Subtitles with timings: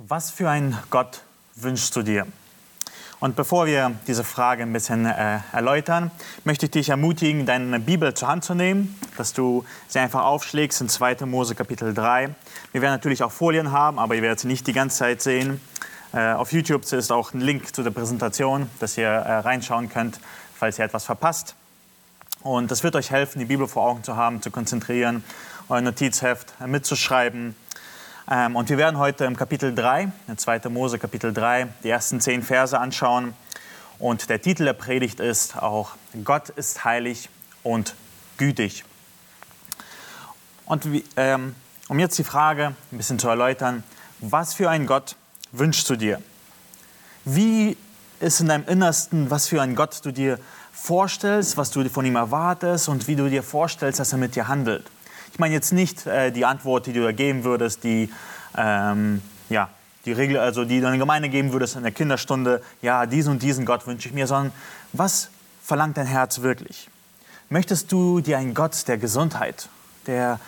[0.00, 1.22] Was für ein Gott
[1.56, 2.24] wünschst du dir?
[3.18, 6.12] Und bevor wir diese Frage ein bisschen äh, erläutern,
[6.44, 10.80] möchte ich dich ermutigen, deine Bibel zur Hand zu nehmen, dass du sie einfach aufschlägst
[10.80, 11.26] in 2.
[11.26, 12.32] Mose Kapitel 3.
[12.70, 15.60] Wir werden natürlich auch Folien haben, aber ihr werdet sie nicht die ganze Zeit sehen.
[16.12, 20.20] Äh, auf YouTube ist auch ein Link zu der Präsentation, dass ihr äh, reinschauen könnt,
[20.54, 21.56] falls ihr etwas verpasst.
[22.44, 25.24] Und das wird euch helfen, die Bibel vor Augen zu haben, zu konzentrieren,
[25.68, 27.54] euer Notizheft mitzuschreiben ähm,
[28.28, 30.68] und wir werden heute im Kapitel 3, in 2.
[30.68, 33.32] Mose Kapitel 3, die ersten zehn Verse anschauen.
[33.98, 35.92] Und der Titel der Predigt ist auch
[36.24, 37.30] Gott ist heilig
[37.62, 37.94] und
[38.36, 38.84] gütig.
[40.66, 40.86] Und
[41.16, 41.54] ähm,
[41.88, 43.82] um jetzt die Frage ein bisschen zu erläutern,
[44.20, 45.16] was für ein Gott
[45.52, 46.20] wünschst du dir?
[47.24, 47.78] Wie
[48.20, 50.38] ist in deinem Innersten, was für ein Gott du dir
[50.72, 54.48] vorstellst, was du von ihm erwartest und wie du dir vorstellst, dass er mit dir
[54.48, 54.84] handelt?
[55.32, 58.10] Ich meine jetzt nicht äh, die Antwort, die du da geben würdest, die,
[58.56, 59.68] ähm, ja,
[60.04, 63.32] die Regel, also die du in der Gemeinde geben würdest in der Kinderstunde, ja, diesen
[63.32, 64.52] und diesen Gott wünsche ich mir, sondern
[64.92, 65.30] was
[65.62, 66.88] verlangt dein Herz wirklich?
[67.50, 69.68] Möchtest du dir einen Gott der Gesundheit,
[70.06, 70.40] der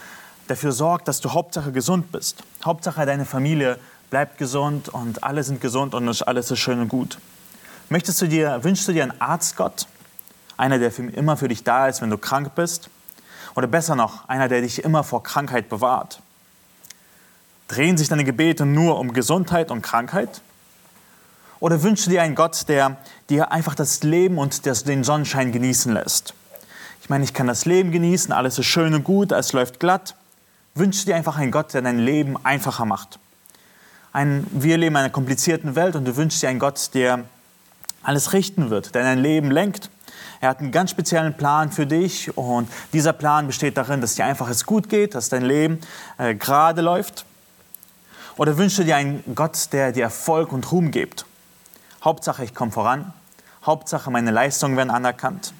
[0.48, 2.42] dafür sorgt, dass du Hauptsache gesund bist?
[2.64, 3.78] Hauptsache deine Familie
[4.10, 7.18] bleibt gesund und alle sind gesund und alles ist schön und gut.
[7.88, 9.86] Möchtest du dir, wünschst du dir einen Arztgott?
[10.56, 12.90] Einer, der für, immer für dich da ist, wenn du krank bist?
[13.54, 16.20] Oder besser noch, einer, der dich immer vor Krankheit bewahrt.
[17.68, 20.40] Drehen sich deine Gebete nur um Gesundheit und Krankheit?
[21.60, 22.96] Oder wünschst du dir einen Gott, der
[23.28, 26.34] dir einfach das Leben und den Sonnenschein genießen lässt?
[27.02, 30.14] Ich meine, ich kann das Leben genießen, alles ist schön und gut, es läuft glatt.
[30.74, 33.18] Wünschst du dir einfach einen Gott, der dein Leben einfacher macht?
[34.12, 37.24] Ein, wir leben in einer komplizierten Welt und du wünschst dir einen Gott, der
[38.02, 39.90] alles richten wird, der dein Leben lenkt
[40.40, 44.24] er hat einen ganz speziellen Plan für dich und dieser Plan besteht darin, dass dir
[44.24, 45.80] einfach es gut geht, dass dein Leben
[46.16, 47.26] äh, gerade läuft.
[48.36, 51.26] Oder wünschst du dir einen Gott, der dir Erfolg und Ruhm gibt?
[52.02, 53.12] Hauptsache, ich komme voran.
[53.66, 55.52] Hauptsache, meine Leistungen werden anerkannt.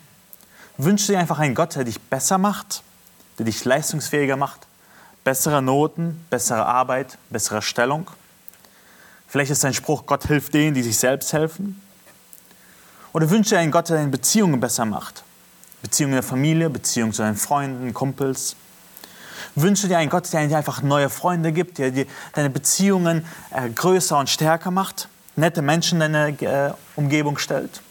[0.79, 2.83] Wünschst du dir einfach einen Gott, der dich besser macht,
[3.39, 4.67] der dich leistungsfähiger macht?
[5.25, 8.11] Bessere Noten, bessere Arbeit, bessere Stellung?
[9.29, 11.83] Vielleicht ist dein Spruch, Gott hilft denen, die sich selbst helfen.
[13.13, 15.25] Oder wünsche dir einen Gott, der deine Beziehungen besser macht.
[15.83, 18.57] Beziehungen der Familie, Beziehungen zu deinen Freunden, Kumpels.
[19.55, 23.69] Wünsche dir einen Gott, der dir einfach neue Freunde gibt, der dir deine Beziehungen äh,
[23.71, 27.83] größer und stärker macht, nette Menschen in deine äh, Umgebung stellt.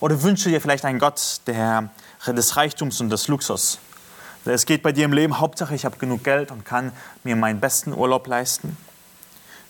[0.00, 1.90] Oder wünsche dir vielleicht einen Gott der,
[2.26, 3.78] des Reichtums und des Luxus.
[4.44, 6.92] Es geht bei dir im Leben, Hauptsache ich habe genug Geld und kann
[7.24, 8.76] mir meinen besten Urlaub leisten.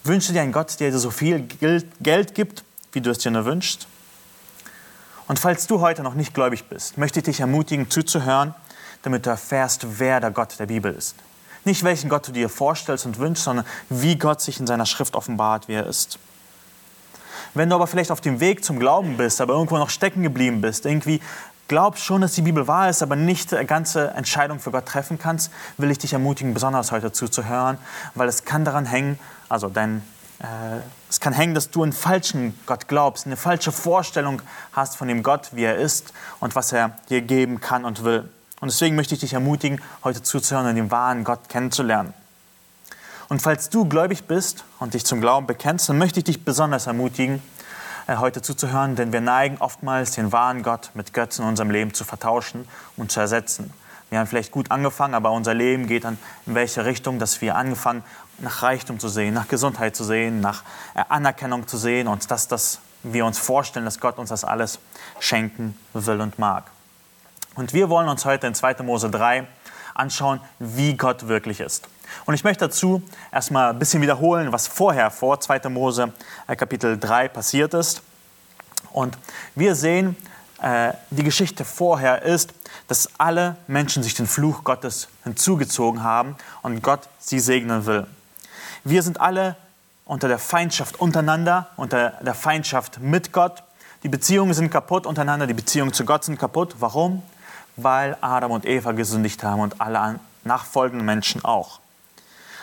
[0.05, 1.49] Wünsche dir einen Gott, der dir so viel
[2.01, 3.87] Geld gibt, wie du es dir nur wünschst.
[5.29, 8.55] Und falls du heute noch nicht gläubig bist, möchte ich dich ermutigen, zuzuhören,
[9.03, 11.17] damit du erfährst, wer der Gott der Bibel ist.
[11.65, 15.17] Nicht welchen Gott du dir vorstellst und wünschst, sondern wie Gott sich in seiner Schrift
[15.17, 16.19] offenbart, wie er ist.
[17.55, 20.61] Wenn du aber vielleicht auf dem Weg zum Glauben bist, aber irgendwo noch stecken geblieben
[20.61, 21.21] bist, irgendwie
[21.69, 25.19] glaubst schon, dass die Bibel wahr ist, aber nicht eine ganze Entscheidung für Gott treffen
[25.19, 27.79] kannst, will ich dich ermutigen, besonders heute zuzuhören,
[28.15, 30.03] weil es kann daran hängen, also dein
[30.39, 30.45] äh,
[31.09, 35.23] es kann hängen, dass du einen falschen Gott glaubst, eine falsche Vorstellung hast von dem
[35.23, 38.29] Gott, wie er ist und was er dir geben kann und will.
[38.61, 42.15] Und deswegen möchte ich dich ermutigen, heute zuzuhören und den wahren Gott kennenzulernen.
[43.29, 46.87] Und falls du gläubig bist und dich zum Glauben bekennst, dann möchte ich dich besonders
[46.87, 47.43] ermutigen,
[48.07, 51.93] äh, heute zuzuhören, denn wir neigen oftmals den wahren Gott mit Götzen in unserem Leben
[51.93, 52.67] zu vertauschen
[52.97, 53.73] und zu ersetzen.
[54.11, 56.17] Wir haben vielleicht gut angefangen, aber unser Leben geht dann
[56.47, 58.05] in welche Richtung, dass wir angefangen
[58.39, 60.63] nach Reichtum zu sehen, nach Gesundheit zu sehen, nach
[60.95, 64.79] äh, Anerkennung zu sehen und dass, dass wir uns vorstellen, dass Gott uns das alles
[65.21, 66.65] schenken will und mag.
[67.55, 68.83] Und wir wollen uns heute in 2.
[68.83, 69.47] Mose 3
[69.95, 71.89] anschauen, wie Gott wirklich ist.
[72.27, 73.03] Und ich möchte dazu
[73.33, 75.69] erstmal ein bisschen wiederholen, was vorher vor 2.
[75.69, 76.13] Mose
[76.47, 78.03] äh, Kapitel 3 passiert ist.
[78.93, 79.17] Und
[79.55, 80.17] wir sehen,
[80.61, 82.53] äh, die Geschichte vorher ist,
[82.89, 88.07] dass alle Menschen sich den Fluch Gottes hinzugezogen haben und Gott sie segnen will.
[88.89, 89.57] Wir sind alle
[90.05, 93.65] unter der Feindschaft untereinander, unter der Feindschaft mit Gott.
[94.05, 96.77] Die Beziehungen sind kaputt untereinander, die Beziehungen zu Gott sind kaputt.
[96.79, 97.25] Warum?
[97.75, 101.81] Weil Adam und Eva gesündigt haben und alle nachfolgenden Menschen auch.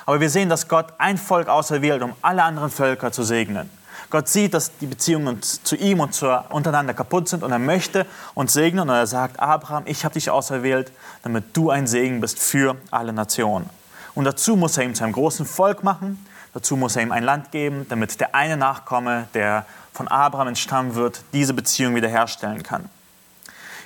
[0.05, 3.69] Aber wir sehen, dass Gott ein Volk auserwählt, um alle anderen Völker zu segnen.
[4.09, 8.05] Gott sieht, dass die Beziehungen zu ihm und zu untereinander kaputt sind und er möchte
[8.33, 10.89] uns segnen und er sagt, Abraham, ich habe dich auserwählt,
[11.23, 13.69] damit du ein Segen bist für alle Nationen.
[14.15, 16.25] Und dazu muss er ihm zu einem großen Volk machen.
[16.54, 20.95] Dazu muss er ihm ein Land geben, damit der eine Nachkomme, der von Abraham entstammen
[20.95, 22.89] wird, diese Beziehung wiederherstellen kann.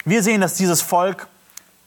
[0.06, 1.28] Wir sehen, dass dieses Volk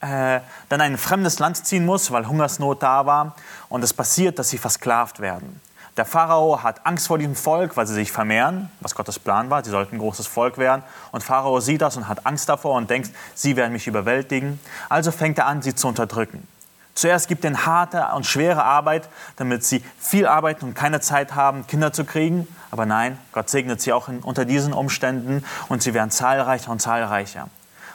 [0.01, 3.37] äh, dann ein fremdes Land ziehen muss, weil Hungersnot da war.
[3.69, 5.61] Und es passiert, dass sie versklavt werden.
[5.97, 9.63] Der Pharao hat Angst vor diesem Volk, weil sie sich vermehren, was Gottes Plan war.
[9.65, 10.83] Sie sollten ein großes Volk werden.
[11.13, 14.61] Und Pharao sieht das und hat Angst davor und denkt, sie werden mich überwältigen.
[14.89, 16.47] Also fängt er an, sie zu unterdrücken.
[16.95, 21.67] Zuerst gibt ihnen harte und schwere Arbeit, damit sie viel arbeiten und keine Zeit haben,
[21.67, 22.47] Kinder zu kriegen.
[22.71, 26.81] Aber nein, Gott segnet sie auch in, unter diesen Umständen und sie werden zahlreicher und
[26.81, 27.49] zahlreicher.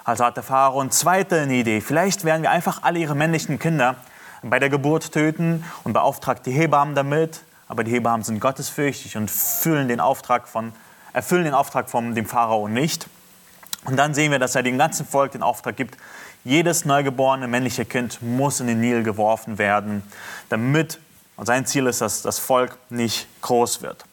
[0.03, 1.81] Also hat der Pharao eine zweite Idee.
[1.81, 3.95] Vielleicht werden wir einfach alle ihre männlichen Kinder
[4.41, 9.29] bei der Geburt töten und beauftragt die Hebammen damit aber die Hebammen sind gottesfürchtig und
[9.31, 10.73] füllen den Auftrag von,
[11.13, 13.07] erfüllen den Auftrag von dem Pharao nicht.
[13.85, 15.97] Und dann sehen wir, dass er dem ganzen Volk den Auftrag gibt,
[16.45, 20.03] jedes neugeborene männliche Kind muss in den Nil geworfen werden,
[20.49, 20.99] damit,
[21.35, 24.05] und sein Ziel ist, dass das Volk nicht groß wird.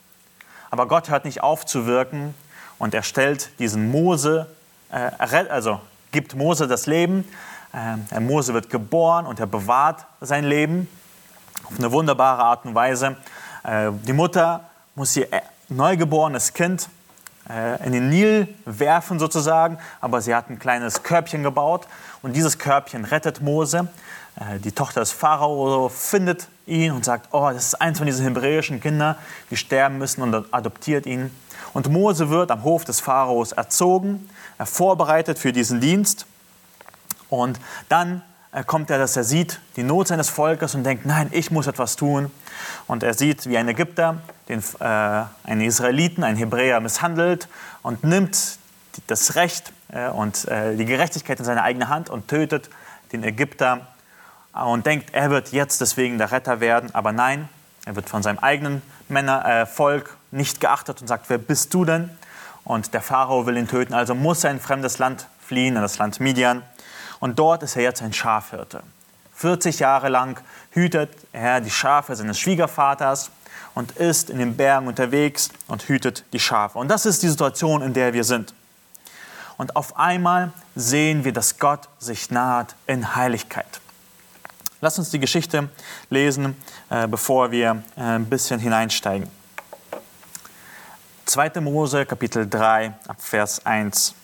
[0.71, 2.35] Aber Gott hört nicht auf zu wirken
[2.79, 4.49] und er stellt diesen Mose,
[4.91, 5.81] äh, also
[6.11, 7.29] gibt Mose das Leben.
[8.11, 10.89] Äh, Mose wird geboren und er bewahrt sein Leben
[11.65, 13.17] auf eine wunderbare Art und Weise.
[13.63, 16.89] Äh, die Mutter muss ihr äh, neugeborenes Kind
[17.49, 21.87] äh, in den Nil werfen sozusagen, aber sie hat ein kleines Körbchen gebaut
[22.23, 23.89] und dieses Körbchen rettet Mose.
[24.65, 28.81] Die Tochter des Pharao findet ihn und sagt, oh, das ist eins von diesen hebräischen
[28.81, 29.17] Kindern,
[29.51, 31.31] die sterben müssen und adoptiert ihn.
[31.75, 34.29] Und Mose wird am Hof des Pharaos erzogen,
[34.65, 36.27] vorbereitet für diesen Dienst.
[37.29, 38.23] Und dann
[38.67, 41.97] kommt er, dass er sieht die Not seines Volkes und denkt, nein, ich muss etwas
[41.97, 42.31] tun.
[42.87, 47.49] Und er sieht, wie ein Ägypter den, äh, einen Israeliten, einen Hebräer misshandelt
[47.83, 48.59] und nimmt
[49.07, 49.73] das Recht äh,
[50.15, 52.71] und äh, die Gerechtigkeit in seine eigene Hand und tötet
[53.13, 53.87] den Ägypter
[54.53, 56.95] und denkt, er wird jetzt deswegen der Retter werden.
[56.95, 57.49] Aber nein,
[57.85, 61.85] er wird von seinem eigenen Männer, äh, Volk nicht geachtet und sagt, wer bist du
[61.85, 62.11] denn?
[62.65, 65.83] Und der Pharao will ihn töten, also muss er in ein fremdes Land fliehen, in
[65.83, 66.63] das Land Midian.
[67.19, 68.83] Und dort ist er jetzt ein Schafhirte.
[69.35, 70.41] 40 Jahre lang
[70.71, 73.31] hütet er die Schafe seines Schwiegervaters
[73.75, 76.79] und ist in den Bergen unterwegs und hütet die Schafe.
[76.79, 78.55] Und das ist die Situation, in der wir sind.
[79.63, 83.81] Und auf einmal sehen wir, dass Gott sich naht in Heiligkeit.
[84.81, 85.69] Lass uns die Geschichte
[86.11, 86.57] lesen,
[86.91, 89.29] äh, bevor wir äh, ein bisschen hineinsteigen.
[91.27, 91.61] 2.
[91.61, 94.17] Mose, Kapitel 3, Vers 1.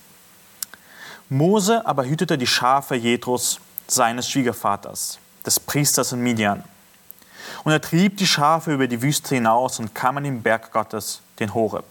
[1.28, 6.64] Mose aber hütete die Schafe Jethros, seines Schwiegervaters, des Priesters in Midian.
[7.62, 11.20] Und er trieb die Schafe über die Wüste hinaus und kam an den Berg Gottes,
[11.38, 11.84] den Horeb.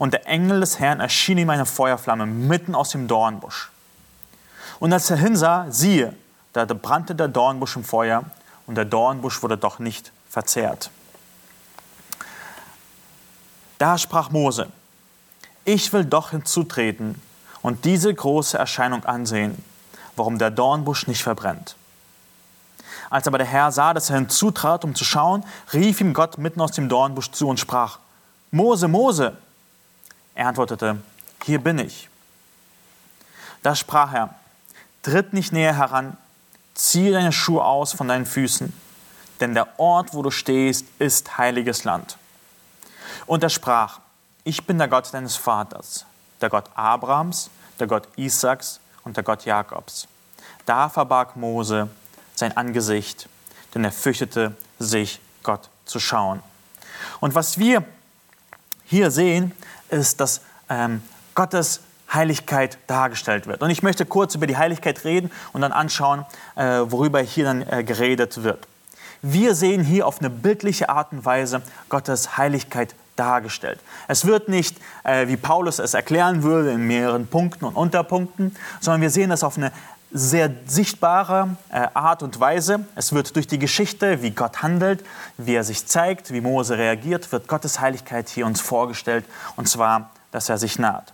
[0.00, 3.70] Und der Engel des Herrn erschien ihm eine Feuerflamme mitten aus dem Dornbusch.
[4.78, 6.14] Und als er hinsah, siehe,
[6.54, 8.24] da brannte der Dornbusch im Feuer
[8.66, 10.90] und der Dornbusch wurde doch nicht verzehrt.
[13.76, 14.68] Da sprach Mose,
[15.66, 17.20] ich will doch hinzutreten
[17.60, 19.62] und diese große Erscheinung ansehen,
[20.16, 21.76] warum der Dornbusch nicht verbrennt.
[23.10, 25.44] Als aber der Herr sah, dass er hinzutrat, um zu schauen,
[25.74, 27.98] rief ihm Gott mitten aus dem Dornbusch zu und sprach,
[28.50, 29.36] Mose, Mose.
[30.40, 30.96] Er antwortete,
[31.44, 32.08] hier bin ich.
[33.62, 34.34] Da sprach er,
[35.02, 36.16] tritt nicht näher heran,
[36.72, 38.72] ziehe deine Schuhe aus von deinen Füßen,
[39.40, 42.16] denn der Ort, wo du stehst, ist heiliges Land.
[43.26, 44.00] Und er sprach,
[44.42, 46.06] ich bin der Gott deines Vaters,
[46.40, 50.08] der Gott Abrahams, der Gott Isaaks und der Gott Jakobs.
[50.64, 51.90] Da verbarg Mose
[52.34, 53.28] sein Angesicht,
[53.74, 56.42] denn er fürchtete sich, Gott zu schauen.
[57.20, 57.84] Und was wir
[58.86, 59.52] hier sehen,
[59.90, 61.02] ist, dass ähm,
[61.34, 61.80] Gottes
[62.12, 63.62] Heiligkeit dargestellt wird.
[63.62, 66.24] Und ich möchte kurz über die Heiligkeit reden und dann anschauen,
[66.56, 68.66] äh, worüber hier dann äh, geredet wird.
[69.22, 73.78] Wir sehen hier auf eine bildliche Art und Weise Gottes Heiligkeit dargestellt.
[74.08, 79.02] Es wird nicht, äh, wie Paulus es erklären würde, in mehreren Punkten und Unterpunkten, sondern
[79.02, 79.72] wir sehen es auf eine
[80.12, 82.84] sehr sichtbare äh, Art und Weise.
[82.96, 85.04] Es wird durch die Geschichte, wie Gott handelt,
[85.36, 89.24] wie er sich zeigt, wie Mose reagiert, wird Gottes Heiligkeit hier uns vorgestellt,
[89.56, 91.12] und zwar, dass er sich naht.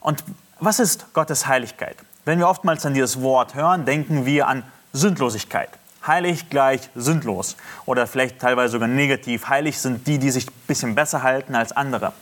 [0.00, 0.24] Und
[0.58, 1.96] was ist Gottes Heiligkeit?
[2.24, 4.62] Wenn wir oftmals an dieses Wort hören, denken wir an
[4.92, 5.70] Sündlosigkeit.
[6.06, 7.56] Heilig gleich sündlos.
[7.86, 9.48] Oder vielleicht teilweise sogar negativ.
[9.48, 12.12] Heilig sind die, die sich ein bisschen besser halten als andere.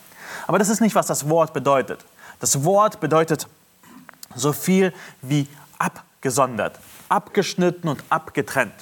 [0.46, 2.04] Aber das ist nicht, was das Wort bedeutet.
[2.40, 3.46] Das Wort bedeutet
[4.34, 6.78] so viel wie abgesondert,
[7.08, 8.74] abgeschnitten und abgetrennt.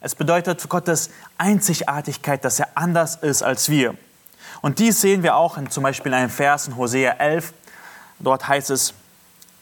[0.00, 3.94] Es bedeutet Gottes Einzigartigkeit, dass er anders ist als wir.
[4.60, 7.52] Und dies sehen wir auch in zum Beispiel einem Vers in Hosea 11.
[8.18, 8.94] Dort heißt es,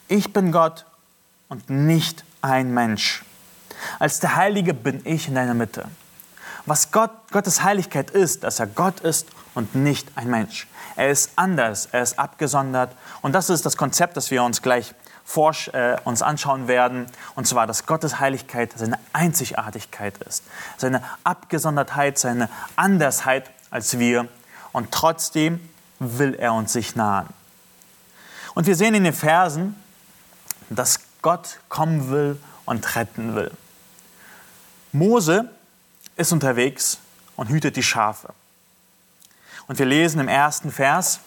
[0.08, 0.87] ich bin Gott
[1.49, 3.25] und nicht ein Mensch.
[3.99, 5.87] Als der Heilige bin ich in deiner Mitte.
[6.66, 10.66] Was Gott, Gottes Heiligkeit ist, dass er Gott ist und nicht ein Mensch.
[10.96, 12.94] Er ist anders, er ist abgesondert.
[13.22, 14.94] Und das ist das Konzept, das wir uns gleich
[15.37, 17.06] äh, uns anschauen werden.
[17.34, 20.44] Und zwar, dass Gottes Heiligkeit seine Einzigartigkeit ist,
[20.76, 24.28] seine Abgesondertheit, seine Andersheit als wir.
[24.72, 25.60] Und trotzdem
[25.99, 27.28] will er uns sich nahen.
[28.54, 29.76] Und wir sehen in den Versen,
[30.70, 33.50] dass Gott kommen will und retten will.
[34.92, 35.50] Mose
[36.16, 36.99] ist unterwegs
[37.37, 38.32] und hütet die Schafe.
[39.66, 41.20] Und wir lesen im ersten Vers,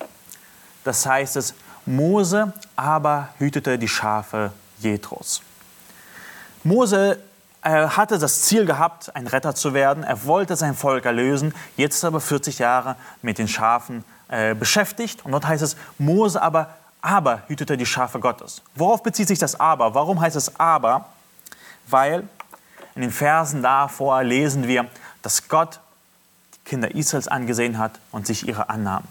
[0.83, 1.53] das heißt es,
[1.85, 5.41] Mose aber hütete die Schafe Jethros.
[6.63, 7.19] Mose
[7.61, 10.03] äh, hatte das Ziel gehabt, ein Retter zu werden.
[10.03, 11.53] Er wollte sein Volk erlösen.
[11.77, 15.25] Jetzt ist er aber 40 Jahre mit den Schafen äh, beschäftigt.
[15.25, 16.69] Und dort heißt es, Mose aber,
[17.01, 18.61] aber hütete die Schafe Gottes.
[18.75, 19.93] Worauf bezieht sich das aber?
[19.93, 21.05] Warum heißt es aber?
[21.87, 22.27] Weil
[22.95, 24.87] in den Versen davor lesen wir,
[25.21, 25.79] dass Gott
[26.55, 29.03] die Kinder Israels angesehen hat und sich ihre annahm.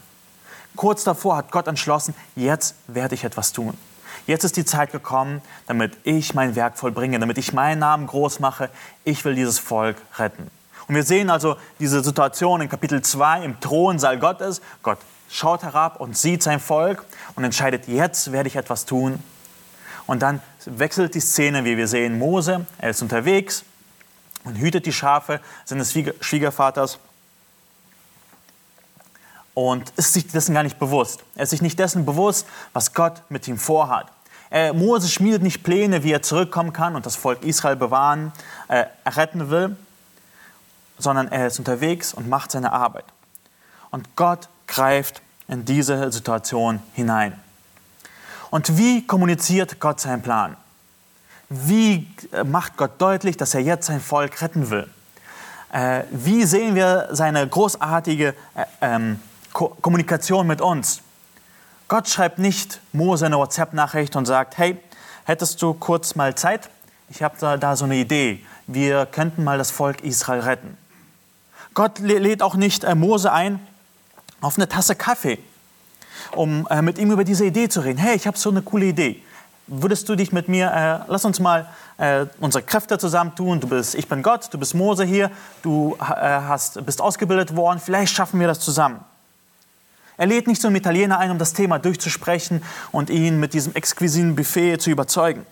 [0.75, 3.77] Kurz davor hat Gott entschlossen, jetzt werde ich etwas tun.
[4.25, 8.39] Jetzt ist die Zeit gekommen, damit ich mein Werk vollbringe, damit ich meinen Namen groß
[8.39, 8.69] mache.
[9.03, 10.49] Ich will dieses Volk retten.
[10.87, 14.61] Und wir sehen also diese Situation in Kapitel 2 im Thronsaal Gottes.
[14.81, 14.99] Gott
[15.29, 17.03] schaut herab und sieht sein Volk
[17.35, 19.21] und entscheidet, jetzt werde ich etwas tun.
[20.05, 23.63] Und dann wechselt die Szene, wie wir sehen, Mose, er ist unterwegs
[24.43, 26.99] und hütet die Schafe seines Schwiegervaters
[29.53, 31.23] und ist sich dessen gar nicht bewusst.
[31.35, 34.07] Er ist sich nicht dessen bewusst, was Gott mit ihm vorhat.
[34.51, 38.31] Äh, Mose schmiedet nicht Pläne, wie er zurückkommen kann und das Volk Israel bewahren,
[38.67, 39.75] äh, retten will,
[40.97, 43.05] sondern er ist unterwegs und macht seine Arbeit.
[43.89, 47.39] Und Gott greift in diese Situation hinein.
[48.49, 50.55] Und wie kommuniziert Gott seinen Plan?
[51.49, 54.89] Wie äh, macht Gott deutlich, dass er jetzt sein Volk retten will?
[55.71, 59.19] Äh, wie sehen wir seine großartige äh, ähm,
[59.53, 61.01] Ko Kommunikation mit uns.
[61.87, 64.77] Gott schreibt nicht Mose eine WhatsApp-Nachricht und sagt, hey,
[65.25, 66.69] hättest du kurz mal Zeit?
[67.09, 68.43] Ich habe da, da so eine Idee.
[68.65, 70.77] Wir könnten mal das Volk Israel retten.
[71.73, 73.59] Gott lädt auch nicht äh, Mose ein
[74.41, 75.39] auf eine Tasse Kaffee,
[76.35, 77.99] um äh, mit ihm über diese Idee zu reden.
[77.99, 79.21] Hey, ich habe so eine coole Idee.
[79.67, 81.67] Würdest du dich mit mir, äh, lass uns mal
[81.97, 83.59] äh, unsere Kräfte zusammentun.
[83.59, 85.31] Du bist, ich bin Gott, du bist Mose hier,
[85.61, 88.99] du äh, hast, bist ausgebildet worden, vielleicht schaffen wir das zusammen.
[90.17, 93.73] Er lädt nicht so einen Italiener ein, um das Thema durchzusprechen und ihn mit diesem
[93.75, 95.45] exquisiten Buffet zu überzeugen.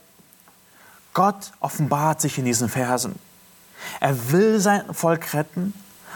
[1.13, 3.15] Gott offenbart sich in diesen Versen.
[4.00, 5.74] Er will sein Volk retten,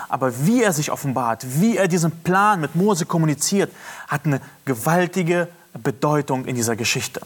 [0.08, 3.72] aber wie er sich offenbart, wie er diesen Plan mit Mose kommuniziert,
[4.08, 7.22] hat eine gewaltige Bedeutung in dieser Geschichte.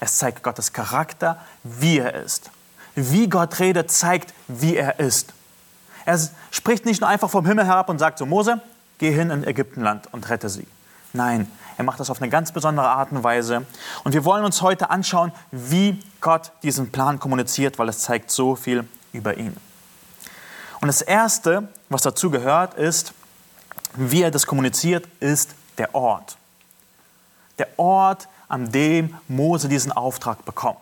[0.00, 2.50] Es zeigt Gottes Charakter, wie er ist.
[2.94, 5.32] Wie Gott redet, zeigt, wie er ist.
[6.04, 6.18] Er
[6.50, 8.60] spricht nicht nur einfach vom Himmel herab und sagt so, Mose,
[8.98, 10.66] geh hin in Ägyptenland und rette sie.
[11.12, 13.64] Nein, er macht das auf eine ganz besondere Art und Weise.
[14.04, 18.56] Und wir wollen uns heute anschauen, wie Gott diesen Plan kommuniziert, weil es zeigt so
[18.56, 19.56] viel über ihn.
[20.80, 23.14] Und das Erste, was dazu gehört, ist,
[23.94, 26.36] wie er das kommuniziert, ist der Ort.
[27.58, 30.78] Der Ort, an dem Mose diesen Auftrag bekommt.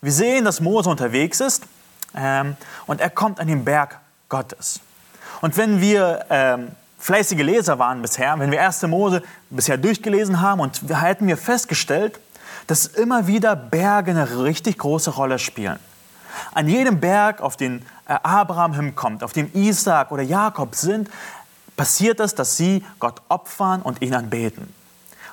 [0.00, 1.64] Wir sehen, dass Mose unterwegs ist
[2.14, 4.80] ähm, und er kommt an den Berg Gottes.
[5.40, 6.72] Und wenn wir ähm,
[7.06, 8.82] fleißige Leser waren bisher, wenn wir 1.
[8.82, 12.18] Mose bisher durchgelesen haben und hätten wir festgestellt,
[12.66, 15.78] dass immer wieder Berge eine richtig große Rolle spielen.
[16.52, 21.08] An jedem Berg, auf den äh, Abraham hinkommt, auf dem Isaac oder Jakob sind,
[21.76, 24.74] passiert es, dass sie Gott opfern und ihn anbeten.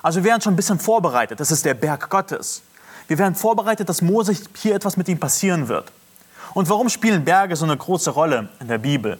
[0.00, 1.40] Also wir werden schon ein bisschen vorbereitet.
[1.40, 2.62] Das ist der Berg Gottes.
[3.08, 5.90] Wir werden vorbereitet, dass Mose hier etwas mit ihm passieren wird.
[6.52, 9.18] Und warum spielen Berge so eine große Rolle in der Bibel?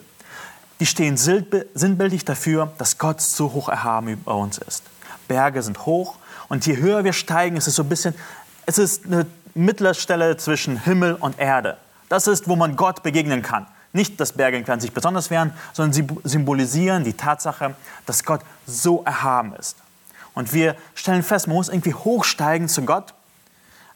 [0.80, 4.82] Die stehen sinnbildlich dafür, dass Gott so hoch erhaben über uns ist.
[5.28, 6.16] Berge sind hoch
[6.48, 8.14] und je höher wir steigen, ist es so ein bisschen,
[8.66, 11.76] es ist eine mittlere Stelle zwischen Himmel und Erde.
[12.08, 13.66] Das ist, wo man Gott begegnen kann.
[13.92, 17.76] Nicht, dass Berge an sich besonders wären, sondern sie symbolisieren die Tatsache,
[18.06, 19.76] dass Gott so erhaben ist.
[20.34, 23.14] Und wir stellen fest, man muss irgendwie hochsteigen zu Gott,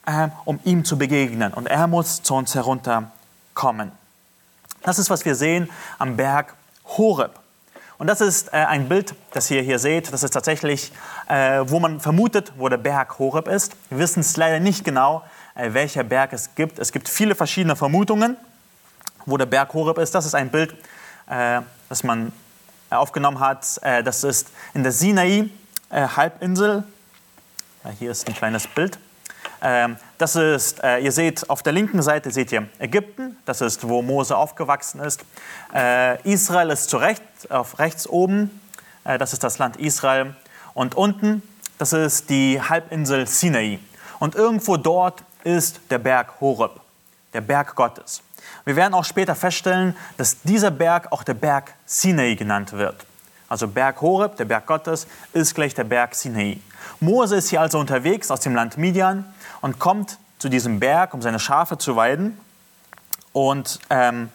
[0.06, 1.52] äh, um ihm zu begegnen.
[1.52, 3.90] Und er muss zu uns herunterkommen.
[4.82, 5.68] Das ist, was wir sehen
[5.98, 6.54] am Berg
[6.96, 7.38] Horeb.
[7.98, 10.12] Und das ist äh, ein Bild, das ihr hier seht.
[10.12, 10.92] Das ist tatsächlich,
[11.28, 13.74] äh, wo man vermutet, wo der Berg Horeb ist.
[13.90, 15.24] Wir wissen es leider nicht genau,
[15.56, 16.78] äh, welcher Berg es gibt.
[16.78, 18.36] Es gibt viele verschiedene Vermutungen,
[19.26, 20.14] wo der Berg Horeb ist.
[20.14, 20.76] Das ist ein Bild,
[21.28, 22.32] äh, das man
[22.88, 23.66] aufgenommen hat.
[23.82, 26.84] Äh, das ist in der Sinai-Halbinsel.
[27.84, 28.98] Äh, hier ist ein kleines Bild.
[29.62, 33.88] Ähm, das ist, äh, ihr seht auf der linken Seite seht ihr Ägypten, das ist,
[33.88, 35.24] wo Mose aufgewachsen ist.
[35.74, 38.60] Äh, Israel ist zu Recht, auf rechts oben,
[39.04, 40.36] äh, das ist das Land Israel.
[40.74, 41.42] Und unten,
[41.78, 43.80] das ist die Halbinsel Sinai.
[44.20, 46.80] Und irgendwo dort ist der Berg Horeb,
[47.32, 48.22] der Berg Gottes.
[48.64, 53.06] Wir werden auch später feststellen, dass dieser Berg auch der Berg Sinai genannt wird.
[53.48, 56.58] Also Berg Horeb, der Berg Gottes, ist gleich der Berg Sinai.
[57.00, 59.24] Mose ist hier also unterwegs aus dem Land Midian
[59.60, 62.38] und kommt zu diesem Berg, um seine Schafe zu weiden
[63.32, 64.30] und ähm,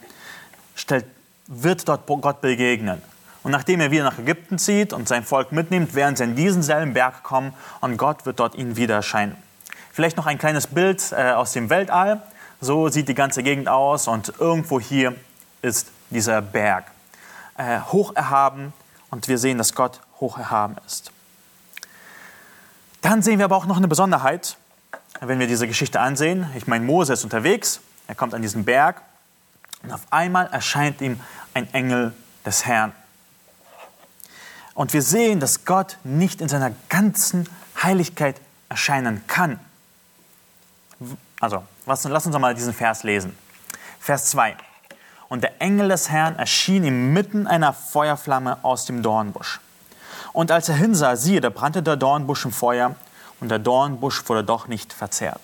[0.76, 1.06] stellt,
[1.48, 3.02] wird dort Gott begegnen.
[3.44, 6.64] Und nachdem er wieder nach Ägypten zieht und sein Volk mitnimmt, werden sie in diesen
[6.64, 9.36] selben Berg kommen und Gott wird dort ihnen wieder erscheinen.
[9.92, 12.22] Vielleicht noch ein kleines Bild äh, aus dem Weltall.
[12.62, 15.16] So sieht die ganze Gegend aus und irgendwo hier
[15.62, 16.86] ist dieser Berg.
[17.58, 18.74] Äh, hoch erhaben
[19.12, 21.12] und wir sehen, dass Gott hoch erhaben ist.
[23.02, 24.58] Dann sehen wir aber auch noch eine Besonderheit,
[25.20, 26.50] wenn wir diese Geschichte ansehen.
[26.56, 29.02] Ich meine, Mose ist unterwegs, er kommt an diesen Berg
[29.84, 31.20] und auf einmal erscheint ihm
[31.54, 32.14] ein Engel
[32.46, 32.94] des Herrn.
[34.74, 37.48] Und wir sehen, dass Gott nicht in seiner ganzen
[37.82, 39.60] Heiligkeit erscheinen kann.
[41.40, 43.38] Also, lass uns mal diesen Vers lesen.
[44.00, 44.56] Vers 2.
[45.30, 49.60] Und der Engel des Herrn erschien inmitten einer Feuerflamme aus dem Dornbusch.
[50.32, 52.96] Und als er hinsah, siehe, da brannte der Dornbusch im Feuer
[53.44, 55.42] und der Dornbusch wurde doch nicht verzehrt.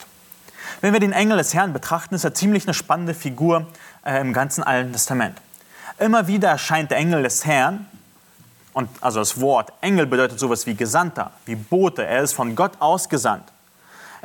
[0.80, 3.68] Wenn wir den Engel des Herrn betrachten, ist er ziemlich eine spannende Figur
[4.06, 5.38] äh, im ganzen Alten Testament.
[5.98, 7.86] Immer wieder erscheint der Engel des Herrn
[8.72, 12.06] und also das Wort Engel bedeutet sowas wie Gesandter, wie Bote.
[12.06, 13.44] Er ist von Gott ausgesandt.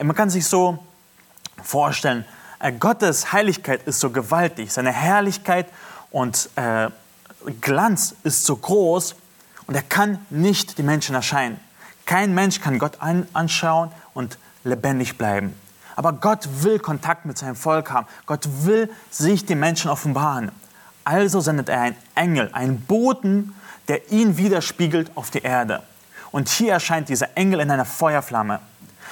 [0.01, 0.79] Man kann sich so
[1.61, 2.25] vorstellen,
[2.61, 5.67] äh, Gottes Heiligkeit ist so gewaltig, seine Herrlichkeit
[6.13, 6.91] und äh,
[7.61, 9.17] Glanz ist so groß
[9.67, 11.59] und er kann nicht die Menschen erscheinen.
[12.07, 15.55] Kein Mensch kann Gott an, anschauen und lebendig bleiben.
[15.97, 18.07] Aber Gott will Kontakt mit seinem Volk haben.
[18.27, 20.51] Gott will sich den Menschen offenbaren.
[21.05, 23.55] Also sendet er einen Engel, einen Boten,
[23.89, 25.83] der ihn widerspiegelt auf die Erde.
[26.33, 28.61] Und hier erscheint dieser Engel in einer Feuerflamme.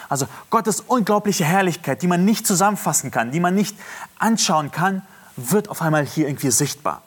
[0.08, 3.76] Also Gottes unglaubliche Herrlichkeit, die man nicht zusammenfassen kann, die man nicht
[4.18, 5.02] anschauen kann,
[5.36, 7.02] wird auf einmal hier irgendwie sichtbar.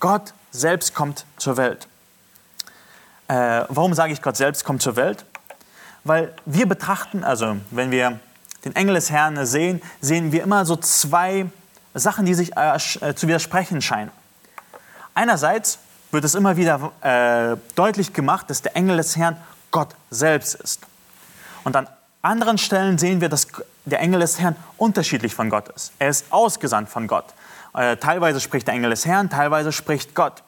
[0.00, 1.88] Gott selbst kommt zur Welt.
[3.32, 5.24] Äh, warum sage ich, Gott selbst kommt zur Welt?
[6.04, 8.20] Weil wir betrachten, also wenn wir
[8.66, 11.46] den Engel des Herrn sehen, sehen wir immer so zwei
[11.94, 14.10] Sachen, die sich äh, äh zu widersprechen scheinen.
[15.14, 15.78] Einerseits
[16.10, 19.38] wird es immer wieder äh, deutlich gemacht, dass der Engel des Herrn
[19.70, 20.82] Gott selbst ist.
[21.64, 21.88] Und an
[22.20, 23.48] anderen Stellen sehen wir, dass
[23.86, 25.92] der Engel des Herrn unterschiedlich von Gott ist.
[25.98, 27.24] Er ist ausgesandt von Gott.
[27.72, 30.42] Äh, teilweise spricht der Engel des Herrn, teilweise spricht Gott.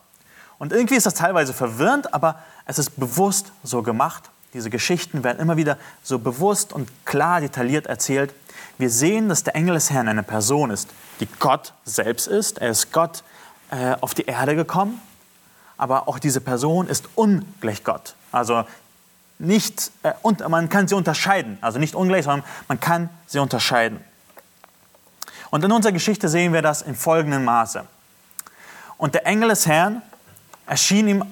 [0.59, 4.25] Und irgendwie ist das teilweise verwirrend, aber es ist bewusst so gemacht.
[4.53, 8.33] Diese Geschichten werden immer wieder so bewusst und klar detailliert erzählt.
[8.79, 10.89] Wir sehen, dass der Engel des Herrn eine Person ist,
[11.21, 12.59] die Gott selbst ist.
[12.59, 13.23] Er ist Gott
[13.71, 15.01] äh, auf die Erde gekommen
[15.77, 18.15] aber auch diese Person ist ungleich Gott.
[18.33, 18.65] Also
[19.39, 21.59] nicht, äh, und man kann sie unterscheiden.
[21.61, 24.03] Also nicht ungleich, sondern man kann sie unterscheiden.
[25.51, 27.85] Und in unserer Geschichte sehen wir das in folgendem Maße.
[28.97, 30.03] Und der Engel des Herrn
[30.67, 31.25] erschien ihm.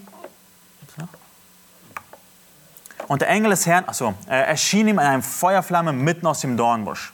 [3.12, 7.12] Und der Engel des Herrn, achso, erschien ihm in einer Feuerflamme mitten aus dem Dornbusch.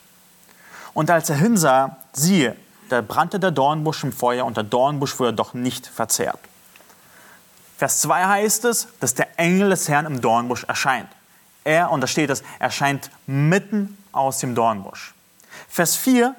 [0.95, 2.55] Und als er hinsah, siehe,
[2.89, 6.39] da brannte der Dornbusch im Feuer und der Dornbusch wurde doch nicht verzehrt.
[7.79, 11.09] Vers 2 heißt es, dass der Engel des Herrn im Dornbusch erscheint.
[11.65, 15.15] Er, und da steht es, erscheint mitten aus dem Dornbusch.
[15.69, 16.33] Vers 4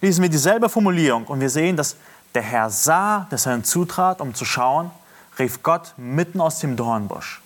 [0.00, 1.94] lesen wir dieselbe Formulierung und wir sehen, dass
[2.34, 4.90] der Herr sah, dass er hinzutrat, um zu schauen,
[5.38, 7.43] rief Gott mitten aus dem Dornbusch.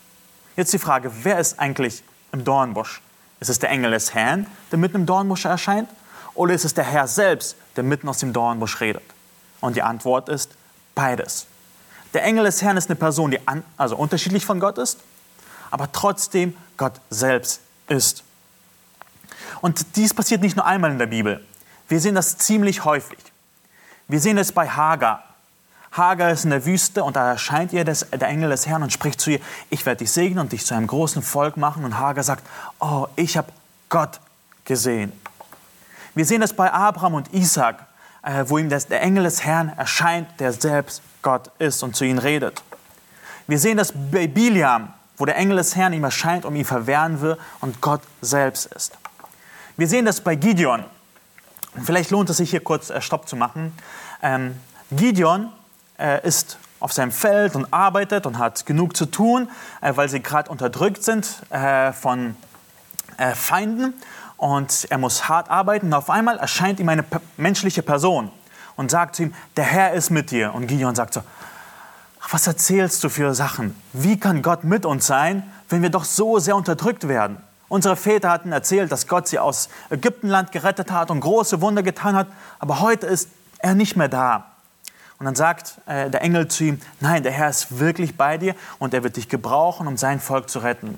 [0.59, 3.01] Jetzt die Frage, wer ist eigentlich im Dornbusch?
[3.39, 5.89] Ist es der Engel des Herrn, der mitten im Dornbusch erscheint?
[6.35, 9.05] Oder ist es der Herr selbst, der mitten aus dem Dornbusch redet?
[9.61, 10.51] Und die Antwort ist
[10.97, 11.47] beides.
[12.13, 14.99] Der Engel des Herrn ist eine Person, die an, also unterschiedlich von Gott ist,
[15.71, 18.25] aber trotzdem Gott selbst ist.
[19.61, 21.47] Und dies passiert nicht nur einmal in der Bibel.
[21.87, 23.21] Wir sehen das ziemlich häufig.
[24.09, 25.23] Wir sehen es bei Hagar.
[25.99, 28.93] Hagar ist in der Wüste und da erscheint ihr das, der Engel des Herrn und
[28.93, 31.85] spricht zu ihr, ich werde dich segnen und dich zu einem großen Volk machen.
[31.85, 32.45] Und Hagar sagt,
[32.79, 33.49] oh, ich habe
[33.91, 34.21] Gott
[34.65, 35.13] gesehen.
[36.15, 37.87] Wir sehen das bei Abraham und Isaac,
[38.23, 42.05] äh, wo ihm das, der Engel des Herrn erscheint, der selbst Gott ist und zu
[42.05, 42.63] ihnen redet.
[43.47, 47.21] Wir sehen das bei Biliam, wo der Engel des Herrn ihm erscheint und ihn verwehren
[47.21, 48.97] will und Gott selbst ist.
[49.77, 50.85] Wir sehen das bei Gideon.
[51.85, 53.73] Vielleicht lohnt es sich hier kurz äh, Stopp zu machen.
[54.23, 54.59] Ähm,
[54.91, 55.53] Gideon
[55.99, 59.49] äh, ist auf seinem Feld und arbeitet und hat genug zu tun,
[59.81, 62.37] äh, weil sie gerade unterdrückt sind äh, von
[63.17, 63.95] äh, Feinden
[64.37, 65.87] und er muss hart arbeiten.
[65.87, 67.05] Und auf einmal erscheint ihm eine
[67.37, 68.31] menschliche Person
[68.77, 70.55] und sagt zu ihm, der Herr ist mit dir.
[70.55, 71.23] Und Gideon sagt so,
[72.31, 73.75] was erzählst du für Sachen?
[73.93, 77.39] Wie kann Gott mit uns sein, wenn wir doch so sehr unterdrückt werden?
[77.69, 82.15] Unsere Väter hatten erzählt, dass Gott sie aus Ägyptenland gerettet hat und große Wunder getan
[82.17, 84.47] hat, aber heute ist er nicht mehr da.
[85.19, 88.55] Und dann sagt äh, der Engel zu ihm, nein, der Herr ist wirklich bei dir
[88.79, 90.97] und er wird dich gebrauchen, um sein Volk zu retten.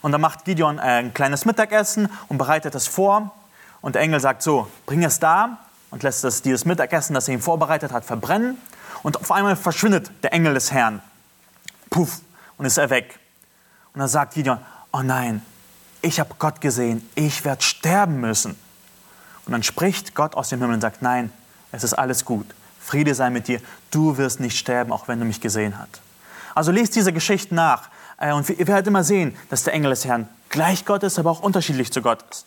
[0.00, 3.34] Und dann macht Gideon äh, ein kleines Mittagessen und bereitet es vor.
[3.80, 5.58] Und der Engel sagt so, bring es da
[5.90, 8.56] und lässt das, dieses Mittagessen, das er ihm vorbereitet hat, verbrennen.
[9.02, 11.02] Und auf einmal verschwindet der Engel des Herrn.
[11.90, 12.20] Puff,
[12.56, 13.18] und ist er weg.
[13.92, 14.58] Und dann sagt Gideon,
[14.92, 15.42] oh nein,
[16.02, 18.56] ich habe Gott gesehen, ich werde sterben müssen.
[19.46, 21.32] Und dann spricht Gott aus dem Himmel und sagt, nein,
[21.72, 22.46] es ist alles gut.
[22.88, 26.00] Friede sei mit dir, du wirst nicht sterben, auch wenn du mich gesehen hast.
[26.54, 30.06] Also lest diese Geschichte nach äh, und ihr werdet immer sehen, dass der Engel des
[30.06, 32.46] Herrn gleich Gott ist, aber auch unterschiedlich zu Gott ist.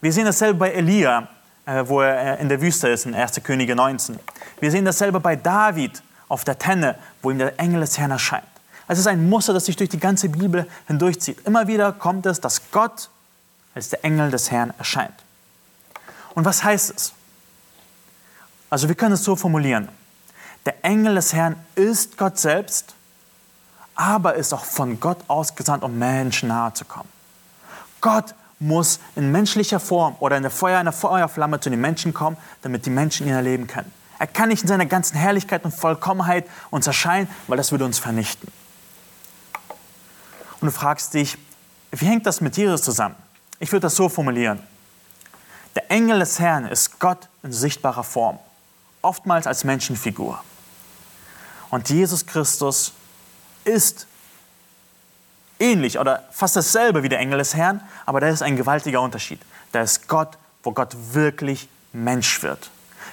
[0.00, 1.28] Wir sehen dasselbe bei Elia,
[1.64, 3.40] äh, wo er äh, in der Wüste ist, in 1.
[3.44, 4.18] Könige 19.
[4.58, 8.44] Wir sehen dasselbe bei David auf der Tenne, wo ihm der Engel des Herrn erscheint.
[8.88, 11.46] Es ist ein Muster, das sich durch die ganze Bibel hindurchzieht.
[11.46, 13.10] Immer wieder kommt es, dass Gott
[13.76, 15.14] als der Engel des Herrn erscheint.
[16.34, 17.12] Und was heißt es?
[18.76, 19.88] Also wir können es so formulieren.
[20.66, 22.94] Der Engel des Herrn ist Gott selbst,
[23.94, 27.08] aber ist auch von Gott ausgesandt, um Menschen nahe zu kommen.
[28.02, 32.36] Gott muss in menschlicher Form oder in der Feuer, einer Feuerflamme zu den Menschen kommen,
[32.60, 33.90] damit die Menschen ihn erleben können.
[34.18, 37.98] Er kann nicht in seiner ganzen Herrlichkeit und Vollkommenheit uns erscheinen, weil das würde uns
[37.98, 38.52] vernichten.
[40.60, 41.38] Und du fragst dich,
[41.92, 43.14] wie hängt das mit Jesus zusammen?
[43.58, 44.60] Ich würde das so formulieren.
[45.74, 48.38] Der Engel des Herrn ist Gott in sichtbarer Form,
[49.06, 50.42] oftmals als Menschenfigur.
[51.70, 52.92] Und Jesus Christus
[53.64, 54.06] ist
[55.58, 59.40] ähnlich oder fast dasselbe wie der Engel des Herrn, aber da ist ein gewaltiger Unterschied.
[59.72, 62.70] Da ist Gott, wo Gott wirklich Mensch wird.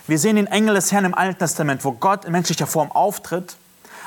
[0.08, 3.56] Wir sehen den Engel des Herrn im Alten Testament, wo Gott in menschlicher Form auftritt.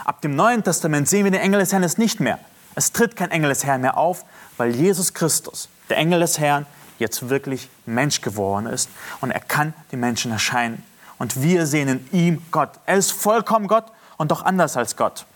[0.04, 2.38] Ab dem Neuen Testament sehen wir den Engel des Herrn es nicht mehr.
[2.74, 4.24] Es tritt kein Engel des Herrn mehr auf,
[4.58, 6.66] weil Jesus Christus, der Engel des Herrn,
[6.98, 10.82] jetzt wirklich Mensch geworden ist und er kann den Menschen erscheinen.
[11.18, 12.70] Und wir sehen in ihm Gott.
[12.84, 15.26] Er ist vollkommen Gott und doch anders als Gott.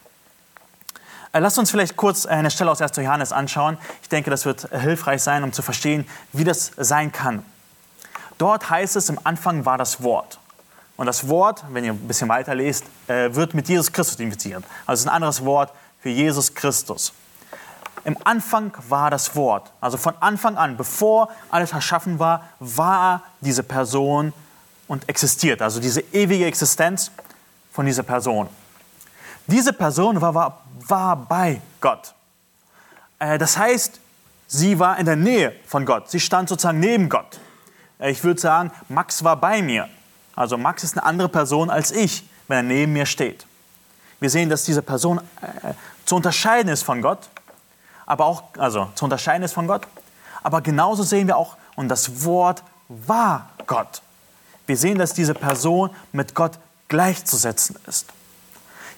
[1.33, 2.97] Äh, Lasst uns vielleicht kurz eine Stelle aus 1.
[2.97, 3.79] Johannes anschauen.
[4.03, 7.45] Ich denke, das wird hilfreich sein, um zu verstehen, wie das sein kann.
[8.39, 10.39] Dort heißt es, im Anfang war das Wort.
[10.97, 14.65] Und das Wort, wenn ihr ein bisschen weiter lest, äh, wird mit Jesus Christus identifiziert.
[14.87, 17.13] Also ein anderes Wort für Jesus Christus.
[18.05, 19.71] Im Anfang war das Wort.
[19.81, 24.33] Also von Anfang an, bevor alles erschaffen war, war diese Person
[24.91, 25.63] und existiert.
[25.63, 27.13] Also diese ewige Existenz
[27.73, 28.49] von dieser Person.
[29.47, 32.13] Diese Person war, war, war bei Gott.
[33.21, 34.01] Äh, das heißt,
[34.49, 36.11] sie war in der Nähe von Gott.
[36.11, 37.39] Sie stand sozusagen neben Gott.
[38.01, 39.89] Äh, ich würde sagen, Max war bei mir.
[40.35, 43.47] Also Max ist eine andere Person als ich, wenn er neben mir steht.
[44.19, 45.73] Wir sehen, dass diese Person äh,
[46.05, 47.29] zu unterscheiden ist von Gott,
[48.07, 49.87] aber auch, also zu unterscheiden ist von Gott.
[50.43, 54.03] Aber genauso sehen wir auch, und das Wort war Gott.
[54.71, 56.53] Wir sehen, dass diese Person mit Gott
[56.87, 58.07] gleichzusetzen ist.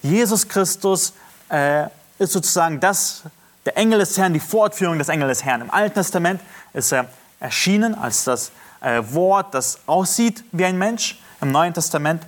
[0.02, 1.14] Jesus Christus
[1.48, 1.84] äh,
[2.18, 3.22] ist sozusagen das,
[3.64, 5.62] der Engel des Herrn, die Fortführung des Engels des Herrn.
[5.62, 6.42] Im Alten Testament
[6.74, 7.06] ist er
[7.40, 11.18] erschienen als das äh, Wort, das aussieht wie ein Mensch.
[11.40, 12.22] Im Neuen Testament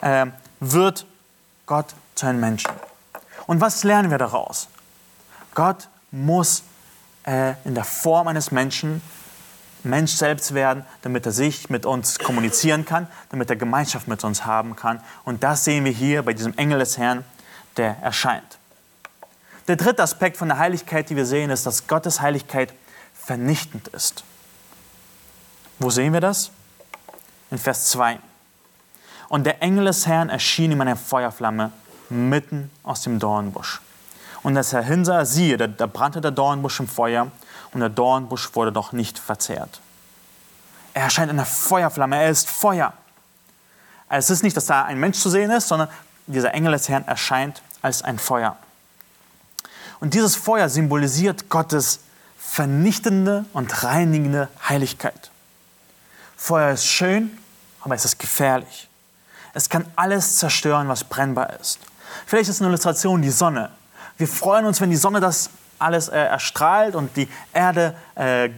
[0.00, 0.26] äh,
[0.58, 1.06] wird
[1.66, 2.72] Gott zu einem Menschen.
[3.46, 4.66] Und was lernen wir daraus?
[5.54, 6.64] Gott muss
[7.28, 9.00] äh, in der Form eines Menschen
[9.84, 14.44] Mensch selbst werden, damit er sich mit uns kommunizieren kann, damit er Gemeinschaft mit uns
[14.44, 15.00] haben kann.
[15.24, 17.24] Und das sehen wir hier bei diesem Engel des Herrn,
[17.76, 18.58] der erscheint.
[19.68, 22.72] Der dritte Aspekt von der Heiligkeit, die wir sehen, ist, dass Gottes Heiligkeit
[23.14, 24.24] vernichtend ist.
[25.78, 26.50] Wo sehen wir das?
[27.50, 28.18] In Vers 2.
[29.28, 31.70] Und der Engel des Herrn erschien ihm eine Feuerflamme
[32.08, 33.80] mitten aus dem Dornbusch.
[34.42, 37.30] Und als er hinsah, siehe, da, da brannte der Dornbusch im Feuer
[37.72, 39.80] und der Dornbusch wurde doch nicht verzehrt.
[40.94, 42.92] Er erscheint in der Feuerflamme, er ist Feuer.
[44.08, 45.88] Es ist nicht, dass da ein Mensch zu sehen ist, sondern
[46.26, 48.56] dieser Engel des Herrn erscheint als ein Feuer.
[50.00, 52.00] Und dieses Feuer symbolisiert Gottes
[52.38, 55.30] vernichtende und reinigende Heiligkeit.
[56.36, 57.36] Feuer ist schön,
[57.82, 58.88] aber es ist gefährlich.
[59.54, 61.80] Es kann alles zerstören, was brennbar ist.
[62.26, 63.70] Vielleicht ist eine Illustration die Sonne.
[64.16, 68.50] Wir freuen uns, wenn die Sonne das alles äh, erstrahlt und die Erde äh,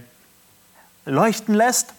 [1.04, 1.92] leuchten lässt.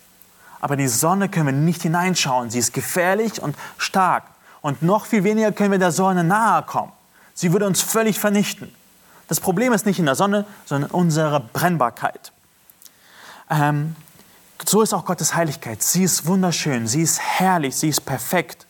[0.60, 2.50] Aber die Sonne können wir nicht hineinschauen.
[2.50, 4.24] Sie ist gefährlich und stark.
[4.62, 6.92] Und noch viel weniger können wir der Sonne nahe kommen.
[7.34, 8.74] Sie würde uns völlig vernichten.
[9.28, 12.32] Das Problem ist nicht in der Sonne, sondern in unserer Brennbarkeit.
[13.50, 13.96] Ähm,
[14.66, 15.82] so ist auch Gottes Heiligkeit.
[15.82, 18.68] Sie ist wunderschön, sie ist herrlich, sie ist perfekt.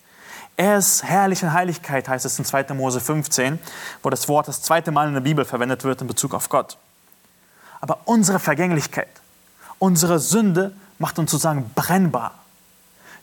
[0.56, 2.74] Er ist herrlich in Heiligkeit, heißt es in 2.
[2.74, 3.58] Mose 15,
[4.02, 6.76] wo das Wort das zweite Mal in der Bibel verwendet wird in Bezug auf Gott.
[7.80, 9.08] Aber unsere Vergänglichkeit,
[9.78, 12.32] unsere Sünde macht uns sozusagen brennbar.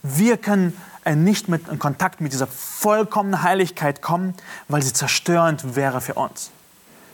[0.01, 4.33] Wir können äh, nicht mit, in Kontakt mit dieser vollkommenen Heiligkeit kommen,
[4.67, 6.51] weil sie zerstörend wäre für uns.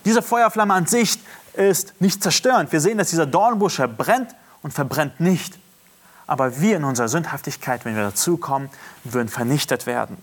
[0.06, 1.20] Diese Feuerflamme an sich
[1.54, 2.72] ist nicht zerstörend.
[2.72, 5.58] Wir sehen, dass dieser Dornbusch brennt und verbrennt nicht.
[6.28, 8.70] Aber wir in unserer Sündhaftigkeit, wenn wir dazukommen,
[9.04, 10.18] würden vernichtet werden.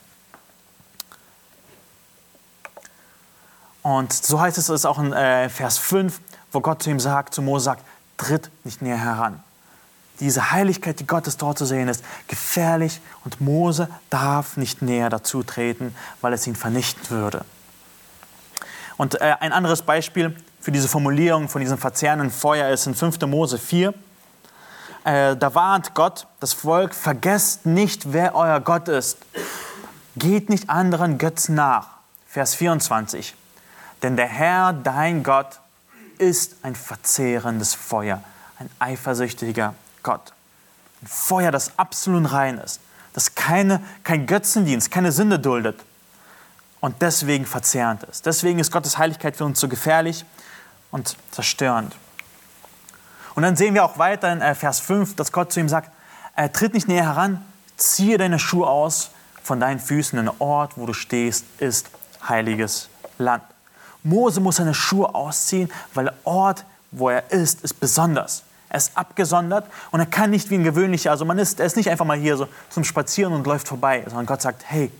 [3.82, 6.20] Und so heißt es auch in äh, Vers 5,
[6.52, 7.84] wo Gott zu ihm sagt, zu Mose sagt,
[8.16, 9.42] tritt nicht näher heran.
[10.20, 15.42] Diese Heiligkeit, die Gottes dort zu sehen ist, gefährlich und Mose darf nicht näher dazu
[15.42, 17.44] treten, weil es ihn vernichten würde.
[18.96, 23.20] Und äh, ein anderes Beispiel für diese Formulierung von diesem verzehrenden Feuer ist in 5.
[23.22, 23.92] Mose 4.
[25.04, 29.18] Äh, da warnt Gott das Volk, vergesst nicht, wer euer Gott ist.
[30.16, 31.88] Geht nicht anderen Götzen nach.
[32.28, 33.34] Vers 24.
[34.02, 35.60] Denn der Herr, dein Gott,
[36.18, 38.22] ist ein verzehrendes Feuer,
[38.58, 40.32] ein eifersüchtiger Gott.
[41.02, 42.80] Ein Feuer, das absolut rein ist,
[43.12, 45.80] das keine, kein Götzendienst, keine Sünde duldet
[46.80, 48.24] und deswegen verzehrend ist.
[48.24, 50.24] Deswegen ist Gottes Heiligkeit für uns so gefährlich
[50.90, 51.94] und zerstörend.
[53.34, 55.90] Und dann sehen wir auch weiter in äh, Vers 5, dass Gott zu ihm sagt,
[56.36, 57.44] äh, tritt nicht näher heran,
[57.76, 59.10] ziehe deine Schuhe aus
[59.42, 61.90] von deinen Füßen, denn der Ort, wo du stehst, ist
[62.28, 63.42] heiliges Land.
[64.02, 68.42] Mose muss seine Schuhe ausziehen, weil der Ort, wo er ist, ist besonders.
[68.68, 71.76] Er ist abgesondert und er kann nicht wie ein gewöhnlicher, also man ist, er ist
[71.76, 74.90] nicht einfach mal hier so zum Spazieren und läuft vorbei, sondern Gott sagt, hey,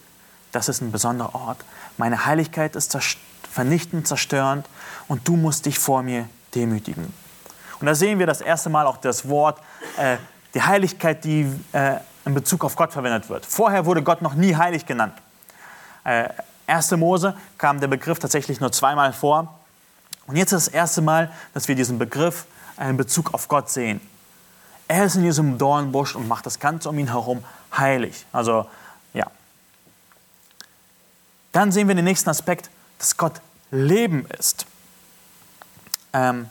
[0.53, 1.65] das ist ein besonderer Ort.
[1.97, 2.97] Meine Heiligkeit ist
[3.51, 4.67] vernichtend, zerstörend
[5.09, 7.13] und du musst dich vor mir demütigen.
[7.83, 9.59] Und da sehen wir das erste Mal auch das Wort,
[9.97, 10.17] äh,
[10.55, 13.45] die Heiligkeit, die äh, in Bezug auf Gott verwendet wird.
[13.45, 15.15] Vorher wurde Gott noch nie heilig genannt.
[16.05, 16.29] Äh,
[16.69, 16.93] 1.
[16.93, 19.59] Mose kam der Begriff tatsächlich nur zweimal vor.
[20.29, 22.47] Und jetzt ist das erste Mal, dass wir diesen Begriff
[22.79, 24.01] in Bezug auf Gott sehen.
[24.87, 27.43] Er ist in diesem Dornbusch und macht das Ganze um ihn herum
[27.77, 28.27] heilig.
[28.33, 28.65] Also,
[29.13, 29.27] ja.
[31.51, 33.41] Dann sehen wir den nächsten Aspekt, dass Gott
[33.73, 34.67] Leben ist.
[36.13, 36.49] Ähm,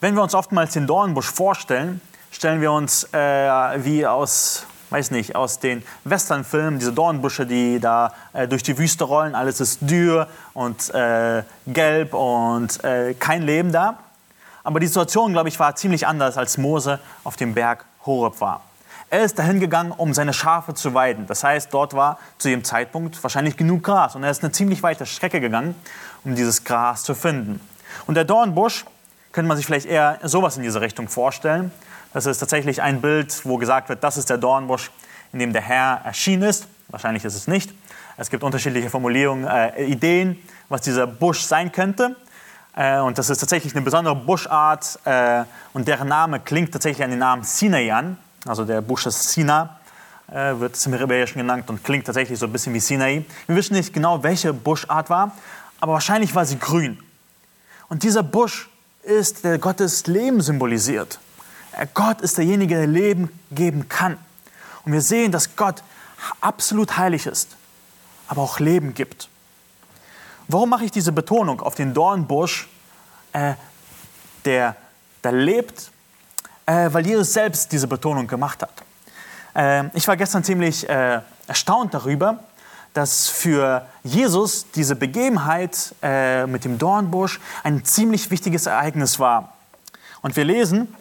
[0.00, 5.36] wenn wir uns oftmals den Dornbusch vorstellen, stellen wir uns äh, wie aus weiß nicht,
[5.36, 10.28] aus den Westernfilmen, diese Dornbüsche, die da äh, durch die Wüste rollen, alles ist dürr
[10.54, 13.98] und äh, gelb und äh, kein Leben da.
[14.64, 18.62] Aber die Situation, glaube ich, war ziemlich anders, als Mose auf dem Berg Horeb war.
[19.10, 21.26] Er ist dahin gegangen, um seine Schafe zu weiden.
[21.26, 24.14] Das heißt, dort war zu dem Zeitpunkt wahrscheinlich genug Gras.
[24.14, 25.74] Und er ist eine ziemlich weite Strecke gegangen,
[26.24, 27.60] um dieses Gras zu finden.
[28.06, 28.84] Und der Dornbusch,
[29.32, 31.70] könnte man sich vielleicht eher sowas in diese Richtung vorstellen.
[32.12, 34.90] Das ist tatsächlich ein Bild, wo gesagt wird, das ist der Dornbusch,
[35.32, 36.66] in dem der Herr erschienen ist.
[36.88, 37.72] Wahrscheinlich ist es nicht.
[38.16, 40.38] Es gibt unterschiedliche Formulierungen, äh, Ideen,
[40.68, 42.16] was dieser Busch sein könnte.
[42.74, 47.10] Äh, und das ist tatsächlich eine besondere Buschart äh, und deren Name klingt tatsächlich an
[47.10, 48.16] den Namen Sinai an.
[48.46, 49.78] Also der Busch ist Sina,
[50.30, 53.24] äh, wird es im Hebräischen genannt und klingt tatsächlich so ein bisschen wie Sinai.
[53.46, 55.32] Wir wissen nicht genau, welche Buschart war,
[55.80, 56.98] aber wahrscheinlich war sie grün.
[57.88, 58.68] Und dieser Busch
[59.08, 61.18] ist, der Gottes Leben symbolisiert.
[61.94, 64.18] Gott ist derjenige, der Leben geben kann.
[64.84, 65.82] Und wir sehen, dass Gott
[66.40, 67.56] absolut heilig ist,
[68.26, 69.28] aber auch Leben gibt.
[70.48, 72.68] Warum mache ich diese Betonung auf den Dornbusch,
[73.32, 73.54] äh,
[74.44, 74.76] der,
[75.22, 75.90] der lebt?
[76.66, 78.72] Äh, weil Jesus selbst diese Betonung gemacht hat.
[79.54, 82.40] Äh, ich war gestern ziemlich äh, erstaunt darüber,
[82.94, 89.52] dass für Jesus diese Begebenheit äh, mit dem Dornbusch ein ziemlich wichtiges Ereignis war.
[90.22, 90.94] Und wir lesen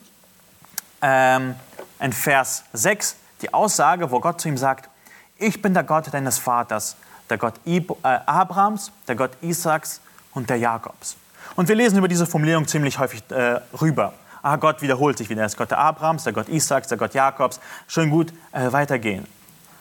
[1.02, 1.56] ähm,
[2.00, 4.90] in Vers 6 die Aussage, wo Gott zu ihm sagt,
[5.38, 6.96] ich bin der Gott deines Vaters,
[7.30, 10.02] der Gott äh, Abrahams, der Gott Isaaks
[10.34, 11.16] und der Jakobs.
[11.56, 14.14] Und wir lesen über diese Formulierung ziemlich häufig äh, rüber.
[14.42, 15.42] Ah, Gott wiederholt sich wieder.
[15.42, 17.60] Er ist Gott der Abrahams, der Gott Isaaks, der Gott Jakobs.
[17.88, 19.28] Schön gut, äh, weitergehen.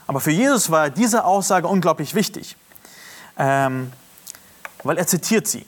[0.07, 2.57] Aber für Jesus war diese Aussage unglaublich wichtig,
[3.39, 3.93] ähm,
[4.83, 5.67] weil er zitiert sie.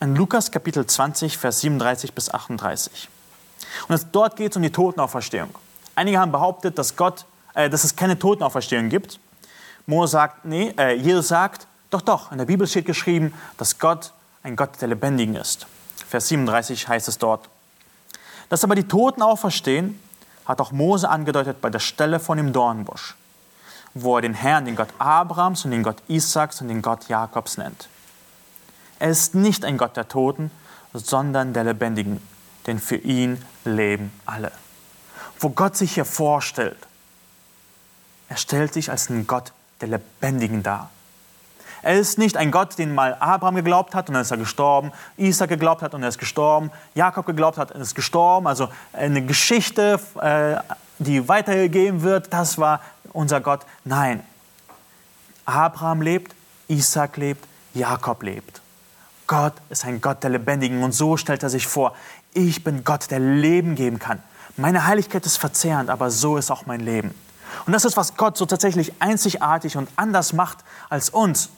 [0.00, 3.08] In Lukas Kapitel 20, Vers 37 bis 38.
[3.88, 5.50] Und dort geht es um die Totenauferstehung.
[5.94, 9.20] Einige haben behauptet, dass, Gott, äh, dass es keine Totenauferstehung gibt.
[9.86, 14.12] Mose sagt, nee, äh, Jesus sagt, doch, doch, in der Bibel steht geschrieben, dass Gott
[14.42, 15.66] ein Gott der Lebendigen ist.
[16.08, 17.48] Vers 37 heißt es dort.
[18.48, 20.00] Dass aber die Toten auferstehen,
[20.44, 23.14] hat auch Mose angedeutet bei der Stelle von dem Dornbusch,
[23.94, 27.58] wo er den Herrn, den Gott Abrahams und den Gott Isaaks und den Gott Jakobs
[27.58, 27.88] nennt.
[28.98, 30.50] Er ist nicht ein Gott der Toten,
[30.94, 32.20] sondern der Lebendigen
[32.66, 34.52] denn für ihn leben alle.
[35.38, 36.78] Wo Gott sich hier vorstellt,
[38.28, 40.90] er stellt sich als ein Gott der Lebendigen dar.
[41.82, 44.92] Er ist nicht ein Gott, den mal Abraham geglaubt hat und dann ist er gestorben,
[45.16, 48.46] Isaac geglaubt hat und er ist gestorben, Jakob geglaubt hat und ist gestorben.
[48.46, 50.56] Also eine Geschichte, äh,
[50.98, 52.80] die weitergegeben wird, das war
[53.12, 53.60] unser Gott.
[53.84, 54.22] Nein,
[55.44, 56.34] Abraham lebt,
[56.68, 58.60] Isaac lebt, Jakob lebt.
[59.26, 61.94] Gott ist ein Gott der Lebendigen und so stellt er sich vor,
[62.34, 64.22] ich bin Gott, der Leben geben kann.
[64.56, 67.14] Meine Heiligkeit ist verzehrend, aber so ist auch mein Leben.
[67.66, 71.50] Und das ist, was Gott so tatsächlich einzigartig und anders macht als uns.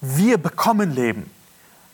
[0.00, 1.30] Wir bekommen Leben.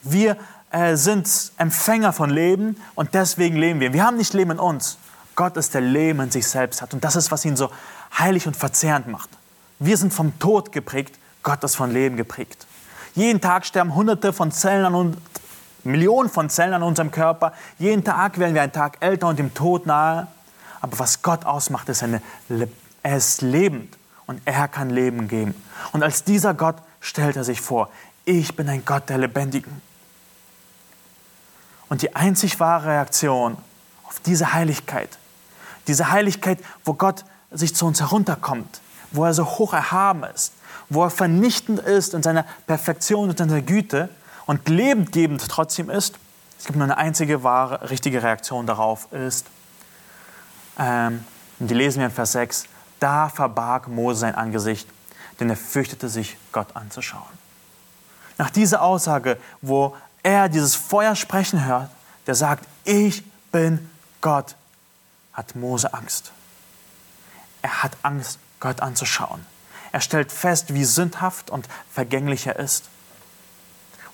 [0.02, 0.36] Wir
[0.70, 3.92] äh, sind Empfänger von Leben und deswegen leben wir.
[3.92, 4.98] Wir haben nicht Leben in uns.
[5.36, 6.94] Gott ist der Leben in sich selbst hat.
[6.94, 7.70] Und das ist, was ihn so
[8.18, 9.30] heilig und verzehrend macht.
[9.78, 12.66] Wir sind vom Tod geprägt, Gott ist von Leben geprägt.
[13.14, 15.16] Jeden Tag sterben Hunderte von Zellen an und
[15.84, 17.52] Millionen von Zellen an unserem Körper.
[17.78, 20.26] Jeden Tag werden wir einen Tag älter und dem Tod nahe.
[20.80, 22.20] Aber was Gott ausmacht, ist eine,
[23.02, 25.54] er ist lebend und er kann Leben geben.
[25.92, 27.90] Und als dieser Gott stellt er sich vor,
[28.24, 29.82] ich bin ein Gott der Lebendigen.
[31.90, 33.58] Und die einzig wahre Reaktion
[34.04, 35.18] auf diese Heiligkeit,
[35.86, 38.80] diese Heiligkeit, wo Gott sich zu uns herunterkommt,
[39.12, 40.54] wo er so hoch erhaben ist,
[40.88, 44.08] wo er vernichtend ist in seiner Perfektion und in seiner Güte
[44.46, 46.14] und lebendgebend trotzdem ist,
[46.58, 49.46] es gibt nur eine einzige wahre, richtige Reaktion darauf, ist,
[50.78, 51.22] ähm,
[51.58, 52.64] die lesen wir in Vers 6,
[52.98, 54.88] da verbarg Mose sein Angesicht,
[55.40, 57.22] denn er fürchtete sich, Gott anzuschauen.
[58.38, 61.90] Nach dieser Aussage, wo er dieses Feuer sprechen hört,
[62.26, 64.56] der sagt, ich bin Gott,
[65.32, 66.32] hat Mose Angst.
[67.62, 69.44] Er hat Angst, Gott anzuschauen.
[69.92, 72.88] Er stellt fest, wie sündhaft und vergänglich er ist.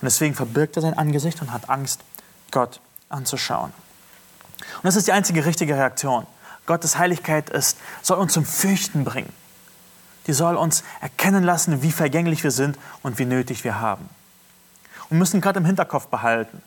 [0.01, 2.01] Und deswegen verbirgt er sein Angesicht und hat Angst,
[2.51, 3.73] Gott anzuschauen.
[4.77, 6.27] Und das ist die einzige richtige Reaktion.
[6.67, 9.33] Gottes Heiligkeit ist, soll uns zum Fürchten bringen.
[10.31, 14.09] Die soll uns erkennen lassen, wie vergänglich wir sind und wie nötig wir haben.
[15.09, 16.63] Und müssen gerade im Hinterkopf behalten,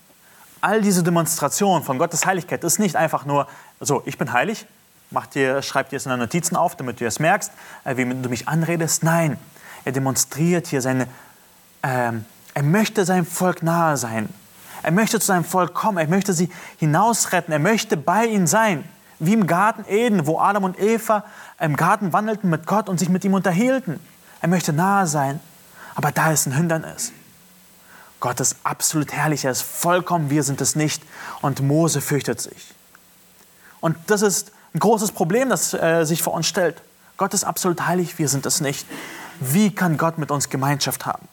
[0.60, 3.48] all diese Demonstrationen von Gottes Heiligkeit ist nicht einfach nur
[3.80, 4.66] so, ich bin heilig,
[5.12, 7.54] mach dir, schreib dir es in deine Notizen auf, damit du es merkst,
[7.86, 9.02] äh, wie du mich anredest.
[9.02, 9.38] Nein,
[9.86, 11.08] er demonstriert hier seine,
[11.84, 14.28] ähm, er möchte seinem Volk nahe sein.
[14.82, 16.50] Er möchte zu seinem Volk kommen, er möchte sie
[16.80, 18.84] hinausretten, er möchte bei ihnen sein.
[19.20, 21.24] Wie im Garten Eden, wo Adam und Eva
[21.64, 24.00] im Garten wandelten mit Gott und sich mit ihm unterhielten.
[24.42, 25.40] Er möchte nahe sein,
[25.96, 27.14] aber da ist ein Hindernis.
[28.20, 31.02] Gott ist absolut herrlich, er ist vollkommen, wir sind es nicht.
[31.42, 32.74] Und Mose fürchtet sich.
[33.80, 36.82] Und das ist ein großes Problem, das äh, sich vor uns stellt.
[37.16, 38.86] Gott ist absolut heilig, wir sind es nicht.
[39.40, 41.28] Wie kann Gott mit uns Gemeinschaft haben?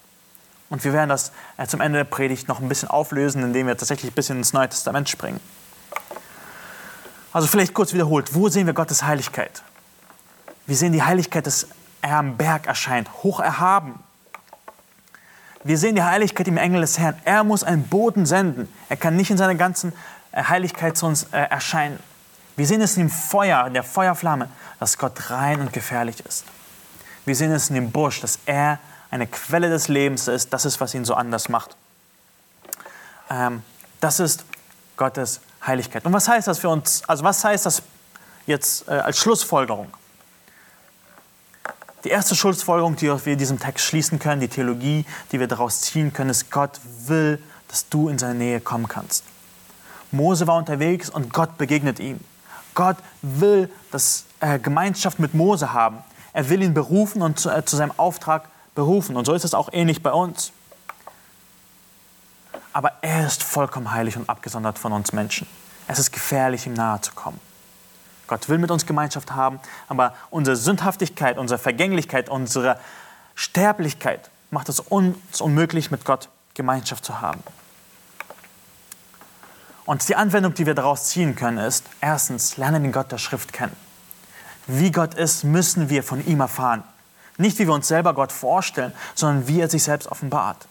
[0.69, 3.77] Und wir werden das äh, zum Ende der Predigt noch ein bisschen auflösen, indem wir
[3.77, 5.41] tatsächlich ein bisschen ins Neue Testament springen.
[7.33, 9.63] Also vielleicht kurz wiederholt, wo sehen wir Gottes Heiligkeit?
[10.71, 11.67] Wir sehen die Heiligkeit, dass
[12.01, 13.99] er am Berg erscheint, hoch erhaben.
[15.65, 17.17] Wir sehen die Heiligkeit im Engel des Herrn.
[17.25, 18.73] Er muss einen Boden senden.
[18.89, 19.93] Er kann nicht in seiner ganzen
[20.31, 21.99] äh, Heiligkeit zu uns äh, erscheinen.
[22.55, 26.45] Wir sehen es im Feuer, in der Feuerflamme, dass Gott rein und gefährlich ist.
[27.25, 28.79] Wir sehen es in dem Busch, dass er
[29.11, 30.53] eine Quelle des Lebens ist.
[30.53, 31.75] Das ist, was ihn so anders macht.
[33.29, 33.65] Ähm,
[33.99, 34.45] das ist
[34.97, 36.05] Gottes Heiligkeit.
[36.05, 37.03] Und was heißt das für uns?
[37.09, 37.83] Also was heißt das
[38.47, 39.93] jetzt äh, als Schlussfolgerung?
[42.05, 46.13] Die erste Schlussfolgerung, die wir diesem Text schließen können, die Theologie, die wir daraus ziehen
[46.13, 49.25] können, ist, Gott will, dass du in seine Nähe kommen kannst.
[50.11, 52.21] Mose war unterwegs und Gott begegnet ihm.
[52.75, 55.99] Gott will das äh, Gemeinschaft mit Mose haben.
[56.33, 59.17] Er will ihn berufen und zu, äh, zu seinem Auftrag berufen.
[59.17, 60.53] Und so ist es auch ähnlich bei uns
[62.73, 65.47] aber er ist vollkommen heilig und abgesondert von uns Menschen.
[65.89, 67.41] Es ist gefährlich, ihm nahe zu kommen.
[68.31, 72.79] Gott will mit uns Gemeinschaft haben, aber unsere Sündhaftigkeit, unsere Vergänglichkeit, unsere
[73.35, 77.43] Sterblichkeit macht es uns unmöglich, mit Gott Gemeinschaft zu haben.
[79.85, 83.53] Und die Anwendung, die wir daraus ziehen können, ist, erstens, lernen den Gott der Schrift
[83.53, 83.75] kennen.
[84.69, 86.85] Wie Gott ist, müssen wir von ihm erfahren.
[87.37, 90.69] Nicht, wie wir uns selber Gott vorstellen, sondern wie er sich selbst offenbart.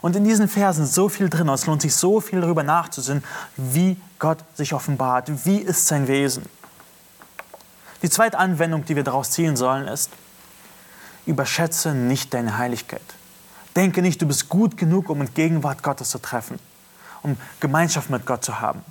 [0.00, 3.22] Und in diesen Versen so viel drin, und es lohnt sich so viel darüber nachzusinnen,
[3.58, 6.46] wie Gott sich offenbart, wie ist sein Wesen.
[8.02, 10.10] Die zweite Anwendung, die wir daraus ziehen sollen, ist,
[11.24, 13.00] überschätze nicht deine Heiligkeit.
[13.76, 16.58] Denke nicht, du bist gut genug, um in Gegenwart Gottes zu treffen,
[17.22, 18.84] um Gemeinschaft mit Gott zu haben.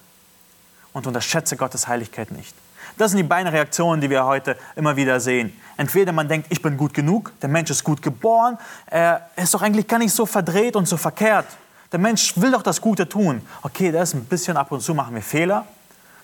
[0.93, 2.55] Und unterschätze Gottes Heiligkeit nicht.
[2.97, 5.53] Das sind die beiden Reaktionen, die wir heute immer wieder sehen.
[5.77, 8.57] Entweder man denkt, ich bin gut genug, der Mensch ist gut geboren,
[8.87, 11.47] er ist doch eigentlich gar nicht so verdreht und so verkehrt.
[11.91, 13.41] Der Mensch will doch das Gute tun.
[13.61, 15.65] Okay, das ist ein bisschen ab und zu machen wir Fehler.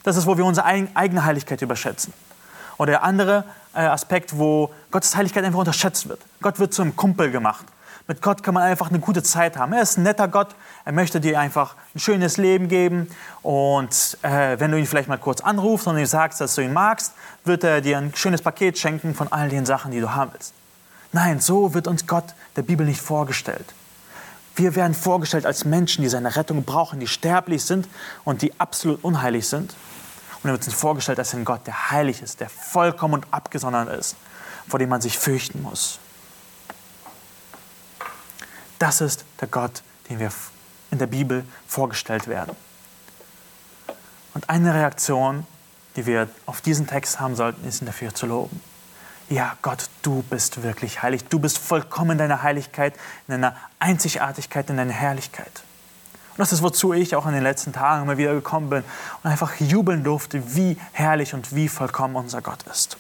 [0.03, 2.13] Das ist, wo wir unsere eigene Heiligkeit überschätzen.
[2.77, 6.19] Oder der andere äh, Aspekt, wo Gottes Heiligkeit einfach unterschätzt wird.
[6.41, 7.65] Gott wird zu einem Kumpel gemacht.
[8.07, 9.73] Mit Gott kann man einfach eine gute Zeit haben.
[9.73, 10.55] Er ist ein netter Gott.
[10.85, 13.09] Er möchte dir einfach ein schönes Leben geben.
[13.41, 16.71] Und äh, wenn du ihn vielleicht mal kurz anrufst und ihm sagst, dass du ihn
[16.71, 17.13] magst,
[17.43, 20.53] wird er dir ein schönes Paket schenken von all den Sachen, die du haben willst.
[21.11, 23.73] Nein, so wird uns Gott der Bibel nicht vorgestellt.
[24.55, 27.87] Wir werden vorgestellt als Menschen, die seine Rettung brauchen, die sterblich sind
[28.23, 29.75] und die absolut unheilig sind.
[30.43, 33.89] Und er wird uns vorgestellt als ein Gott, der heilig ist, der vollkommen und abgesondert
[33.89, 34.15] ist,
[34.67, 35.99] vor dem man sich fürchten muss.
[38.79, 40.31] Das ist der Gott, den wir
[40.91, 42.55] in der Bibel vorgestellt werden.
[44.33, 45.47] Und eine Reaktion,
[45.95, 48.61] die wir auf diesen Text haben sollten, ist ihn dafür zu loben.
[49.29, 51.25] Ja, Gott, du bist wirklich heilig.
[51.25, 52.93] Du bist vollkommen in deiner Heiligkeit,
[53.27, 55.63] in deiner Einzigartigkeit, in deiner Herrlichkeit.
[56.37, 58.83] Und das ist, wozu ich auch in den letzten Tagen immer wieder gekommen bin
[59.23, 62.97] und einfach jubeln durfte, wie herrlich und wie vollkommen unser Gott ist.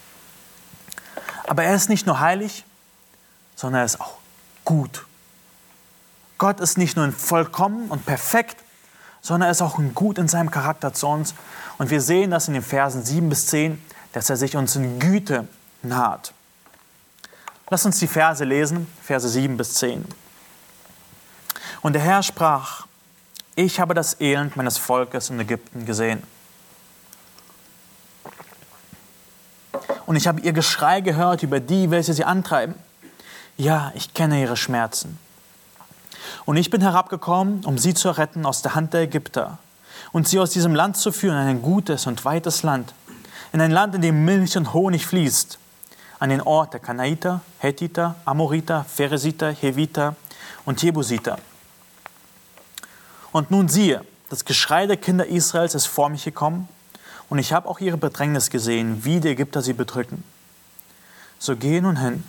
[1.45, 2.65] Aber er ist nicht nur heilig,
[3.55, 4.17] sondern er ist auch
[4.65, 5.05] gut.
[6.39, 8.57] Gott ist nicht nur vollkommen und perfekt,
[9.21, 11.35] sondern er ist auch gut in seinem Charakter zu uns.
[11.77, 13.79] Und wir sehen das in den Versen 7 bis 10,
[14.13, 15.47] dass er sich uns in Güte
[15.83, 16.33] naht.
[17.69, 20.05] Lass uns die Verse lesen, Verse 7 bis 10.
[21.81, 22.86] Und der Herr sprach,
[23.57, 26.21] ich habe das Elend meines Volkes in Ägypten gesehen.
[30.05, 32.75] Und ich habe ihr Geschrei gehört über die, welche sie antreiben.
[33.57, 35.17] Ja, ich kenne ihre Schmerzen.
[36.45, 39.57] Und ich bin herabgekommen, um sie zu retten aus der Hand der Ägypter
[40.11, 42.93] und sie aus diesem Land zu führen, in ein gutes und weites Land,
[43.53, 45.57] in ein Land, in dem Milch und Honig fließt,
[46.19, 50.15] an den Ort der Kanaiter, Hethiter, Amoriter, Pheresiter, Heviter
[50.63, 51.39] und Jebusiter.
[53.37, 56.67] Und nun siehe, das Geschrei der Kinder Israels ist vor mich gekommen,
[57.29, 60.23] und ich habe auch ihre Bedrängnis gesehen, wie die Ägypter sie bedrücken.
[61.37, 62.23] So geh nun hin,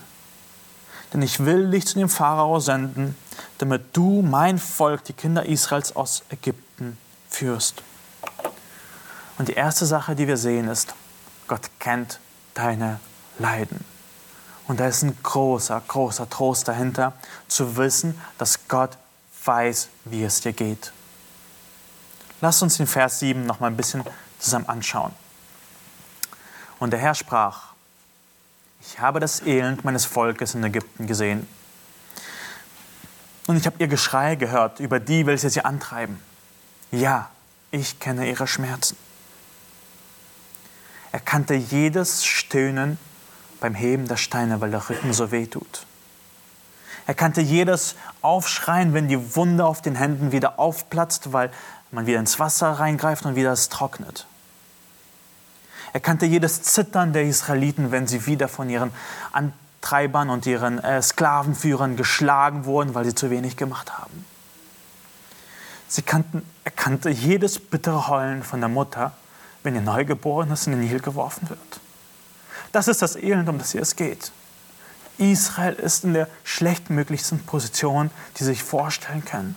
[1.10, 3.16] denn ich will dich zu dem Pharao senden,
[3.56, 6.98] damit du mein Volk, die Kinder Israels aus Ägypten,
[7.30, 7.82] führst.
[9.38, 10.94] Und die erste Sache, die wir sehen, ist,
[11.46, 12.20] Gott kennt
[12.52, 13.00] deine
[13.38, 13.82] Leiden.
[14.66, 17.14] Und da ist ein großer, großer Trost dahinter,
[17.46, 18.98] zu wissen, dass Gott
[19.46, 20.92] weiß, wie es dir geht.
[22.40, 24.04] Lass uns den Vers 7 noch mal ein bisschen
[24.38, 25.12] zusammen anschauen.
[26.78, 27.72] Und der Herr sprach,
[28.80, 31.48] ich habe das Elend meines Volkes in Ägypten gesehen.
[33.46, 36.22] Und ich habe ihr Geschrei gehört über die, welche sie antreiben.
[36.92, 37.30] Ja,
[37.70, 38.96] ich kenne ihre Schmerzen.
[41.10, 42.98] Er kannte jedes Stöhnen
[43.60, 45.86] beim Heben der Steine, weil der Rücken so weh tut.
[47.06, 51.50] Er kannte jedes Aufschreien, wenn die Wunde auf den Händen wieder aufplatzt, weil
[51.90, 54.26] man wieder ins Wasser reingreift und wieder es trocknet.
[55.92, 58.92] Er kannte jedes Zittern der Israeliten, wenn sie wieder von ihren
[59.32, 64.24] Antreibern und ihren äh, Sklavenführern geschlagen wurden, weil sie zu wenig gemacht haben.
[65.88, 69.12] Sie kannten, er kannte jedes bittere Heulen von der Mutter,
[69.62, 71.80] wenn ihr Neugeborenes in den Nil geworfen wird.
[72.72, 74.30] Das ist das Elend, um das hier es geht.
[75.16, 79.56] Israel ist in der schlechtmöglichsten Position, die Sie sich vorstellen können.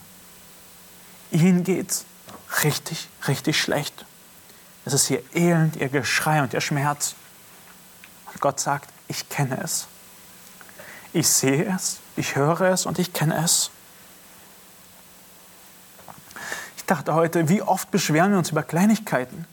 [1.29, 2.05] Ihnen geht's
[2.63, 4.05] richtig, richtig schlecht.
[4.85, 7.15] Es ist ihr Elend, ihr Geschrei und ihr Schmerz.
[8.31, 9.87] Und Gott sagt, ich kenne es.
[11.13, 13.69] Ich sehe es, ich höre es und ich kenne es.
[16.77, 19.45] Ich dachte heute, wie oft beschweren wir uns über Kleinigkeiten?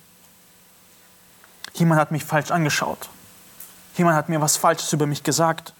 [1.74, 3.08] Jemand hat mich falsch angeschaut.
[3.96, 5.74] Jemand hat mir was Falsches über mich gesagt.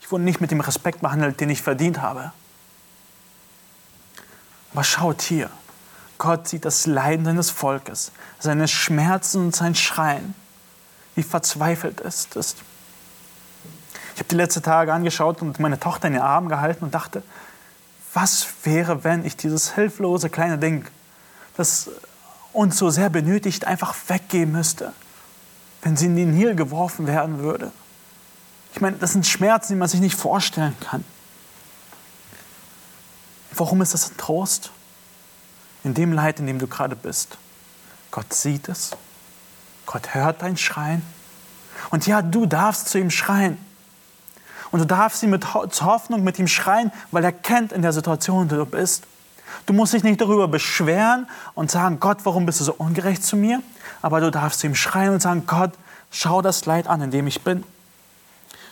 [0.00, 2.32] Ich wurde nicht mit dem Respekt behandelt, den ich verdient habe.
[4.72, 5.50] Aber schaut hier,
[6.18, 10.34] Gott sieht das Leiden seines Volkes, seine Schmerzen und sein Schreien,
[11.14, 12.56] wie verzweifelt es ist.
[14.14, 17.22] Ich habe die letzten Tage angeschaut und meine Tochter in den Arm gehalten und dachte,
[18.12, 20.86] was wäre, wenn ich dieses hilflose kleine Ding,
[21.56, 21.90] das
[22.52, 24.92] uns so sehr benötigt, einfach weggeben müsste,
[25.82, 27.72] wenn sie in den Nil geworfen werden würde.
[28.72, 31.04] Ich meine, das sind Schmerzen, die man sich nicht vorstellen kann.
[33.52, 34.70] Warum ist das ein Trost?
[35.84, 37.36] In dem Leid, in dem du gerade bist.
[38.10, 38.92] Gott sieht es.
[39.86, 41.02] Gott hört dein Schreien.
[41.90, 43.58] Und ja, du darfst zu ihm schreien.
[44.70, 48.44] Und du darfst ihn mit Hoffnung mit ihm schreien, weil er kennt in der Situation,
[48.44, 49.04] in der du bist.
[49.66, 53.36] Du musst dich nicht darüber beschweren und sagen, Gott, warum bist du so ungerecht zu
[53.36, 53.62] mir?
[54.02, 55.72] Aber du darfst zu ihm schreien und sagen, Gott,
[56.10, 57.62] schau das Leid an, in dem ich bin.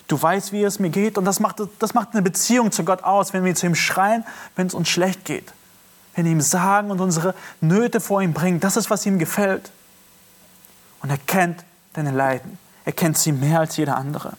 [0.08, 3.04] Du weißt, wie es mir geht und das macht, das macht eine Beziehung zu Gott
[3.04, 4.24] aus, wenn wir zu ihm schreien,
[4.56, 5.52] wenn es uns schlecht geht
[6.14, 9.70] wenn wir ihm sagen und unsere Nöte vor ihm bringen, das ist, was ihm gefällt.
[11.00, 12.58] Und er kennt deine Leiden.
[12.84, 14.34] Er kennt sie mehr als jeder andere.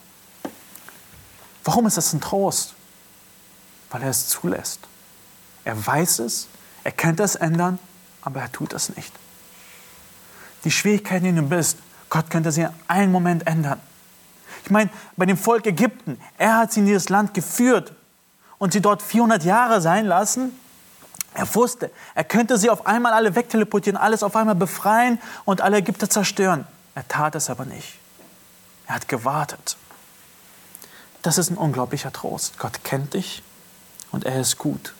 [1.64, 2.74] Warum ist das ein Trost?
[3.94, 4.80] weil er es zulässt.
[5.64, 6.48] Er weiß es,
[6.82, 7.78] er könnte es ändern,
[8.22, 9.12] aber er tut es nicht.
[10.64, 11.78] Die Schwierigkeit, in der du bist,
[12.10, 13.80] Gott könnte sie in einem Moment ändern.
[14.64, 17.92] Ich meine, bei dem Volk Ägypten, er hat sie in dieses Land geführt
[18.58, 20.50] und sie dort 400 Jahre sein lassen.
[21.34, 25.78] Er wusste, er könnte sie auf einmal alle wegteleportieren, alles auf einmal befreien und alle
[25.78, 26.66] Ägypter zerstören.
[26.94, 27.98] Er tat es aber nicht.
[28.86, 29.76] Er hat gewartet.
[31.22, 32.58] Das ist ein unglaublicher Trost.
[32.58, 33.42] Gott kennt dich
[34.12, 34.94] und er ist gut.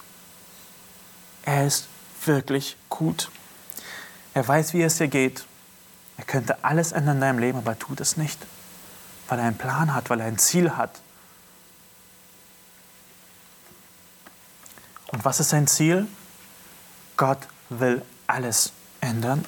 [1.45, 1.87] Er ist
[2.24, 3.30] wirklich gut.
[4.32, 5.45] Er weiß, wie es dir geht.
[6.16, 8.45] Er könnte alles ändern in deinem Leben, aber er tut es nicht,
[9.28, 10.91] weil er einen Plan hat, weil er ein Ziel hat.
[15.09, 16.09] Und was ist sein Ziel?
[17.17, 17.39] Gott
[17.69, 19.45] will alles ändern.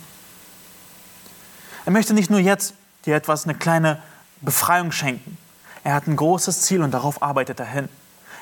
[1.85, 4.03] Er möchte nicht nur jetzt dir etwas, eine kleine
[4.41, 5.39] Befreiung schenken.
[5.85, 7.89] Er hat ein großes Ziel und darauf arbeitet er hin.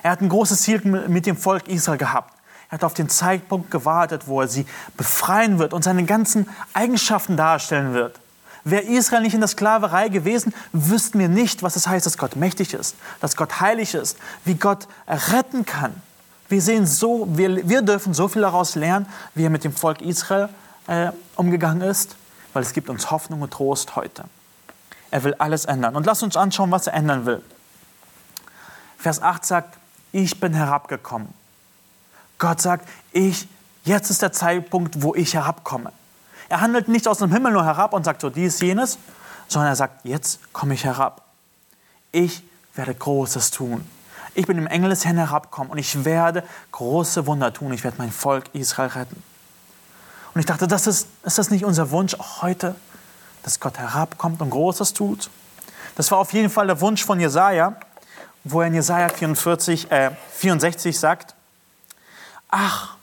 [0.03, 2.33] Er hat ein großes Ziel mit dem Volk Israel gehabt.
[2.69, 4.67] Er hat auf den Zeitpunkt gewartet, wo er sie
[4.97, 8.19] befreien wird und seine ganzen Eigenschaften darstellen wird.
[8.65, 12.37] Wäre Israel nicht in der Sklaverei gewesen, wüssten wir nicht, was es heißt, dass Gott
[12.37, 14.17] mächtig ist, dass Gott heilig ist,
[14.47, 15.95] wie Gott retten kann.
[16.49, 20.01] Wir sehen so, wir, wir dürfen so viel daraus lernen, wie er mit dem Volk
[20.03, 20.49] Israel
[20.87, 22.17] äh, umgegangen ist,
[22.53, 24.25] weil es gibt uns Hoffnung und Trost heute.
[25.11, 25.97] Er will alles ändern.
[25.97, 27.43] Und lass uns anschauen, was er ändern will.
[28.99, 29.79] Vers 8 sagt,
[30.13, 31.29] ich bin herabgekommen.
[32.39, 33.49] Gott sagt, ich,
[33.85, 35.93] jetzt ist der Zeitpunkt, wo ich herabkomme.
[36.49, 38.99] Er handelt nicht aus dem Himmel nur herab und sagt so dies, jenes,
[39.49, 41.23] sondern er sagt, jetzt komme ich herab.
[42.13, 42.43] Ich
[42.75, 43.85] werde Großes tun.
[44.35, 47.73] Ich bin im Engel des Herrn herabkommen und ich werde große Wunder tun.
[47.73, 49.23] Ich werde mein Volk Israel retten.
[50.35, 52.75] Und ich dachte, das ist, ist das nicht unser Wunsch auch heute,
[53.45, 55.31] dass Gott herabkommt und Großes tut?
[55.97, 57.77] Das war auf jeden Fall der Wunsch von Jesaja,
[58.43, 61.35] wo er in Jesaja 44, äh, 64 sagt:
[62.49, 62.97] Ach,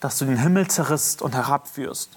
[0.00, 2.10] dass du den Himmel zerrisst und herabführst,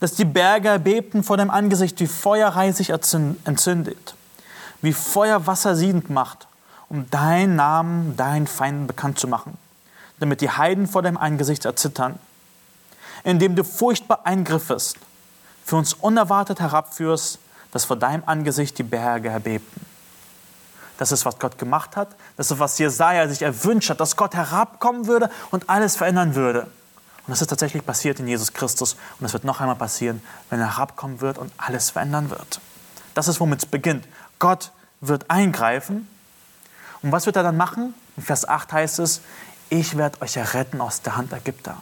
[0.00, 4.14] dass die Berge erbebten vor deinem Angesicht, wie Feuerreis sich entzündet,
[4.82, 6.47] wie Feuer Wasser siedend macht,
[6.88, 9.56] um deinen Namen deinen Feinden bekannt zu machen,
[10.20, 12.18] damit die Heiden vor deinem Angesicht erzittern,
[13.24, 14.96] indem du furchtbar eingriffest,
[15.64, 17.38] für uns unerwartet herabführst,
[17.72, 19.84] dass vor deinem Angesicht die Berge erbebten.
[20.96, 22.08] Das ist, was Gott gemacht hat.
[22.36, 26.62] Das ist, was Jesaja sich erwünscht hat, dass Gott herabkommen würde und alles verändern würde.
[26.62, 28.96] Und das ist tatsächlich passiert in Jesus Christus.
[29.20, 32.60] Und es wird noch einmal passieren, wenn er herabkommen wird und alles verändern wird.
[33.14, 34.08] Das ist, womit es beginnt.
[34.38, 36.08] Gott wird eingreifen.
[37.02, 37.94] Und was wird er dann machen?
[38.16, 39.20] In Vers 8 heißt es,
[39.70, 41.76] ich werde euch erretten aus der Hand Ägypter.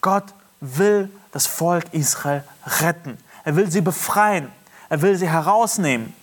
[0.00, 2.42] Gott will das Volk Israel
[2.80, 3.18] retten.
[3.44, 4.50] Er will sie befreien.
[4.88, 6.14] Er will sie herausnehmen.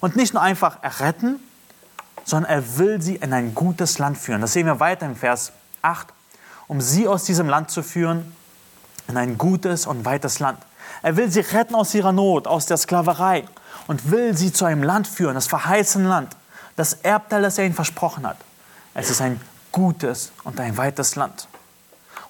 [0.00, 1.40] Und nicht nur einfach erretten,
[2.24, 4.40] sondern er will sie in ein gutes Land führen.
[4.40, 6.12] Das sehen wir weiter im Vers 8
[6.72, 8.34] um sie aus diesem Land zu führen
[9.06, 10.58] in ein gutes und weites Land.
[11.02, 13.44] Er will sie retten aus ihrer Not, aus der Sklaverei
[13.88, 16.34] und will sie zu einem Land führen, das verheißene Land,
[16.76, 18.38] das Erbteil, das er ihnen versprochen hat.
[18.94, 21.48] Es ist ein gutes und ein weites Land.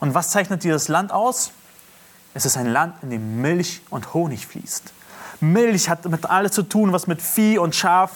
[0.00, 1.52] Und was zeichnet dieses Land aus?
[2.34, 4.92] Es ist ein Land, in dem Milch und Honig fließt.
[5.40, 8.10] Milch hat mit alles zu tun, was mit Vieh und Schaf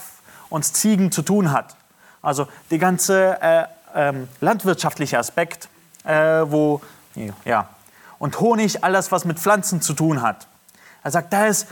[0.48, 1.76] und Ziegen zu tun hat.
[2.22, 3.64] Also der ganze äh,
[3.94, 5.68] ähm, landwirtschaftliche Aspekt
[6.06, 6.80] äh, wo,
[7.44, 7.68] ja,
[8.18, 10.46] und Honig, alles, was mit Pflanzen zu tun hat.
[11.02, 11.66] Er sagt, da ist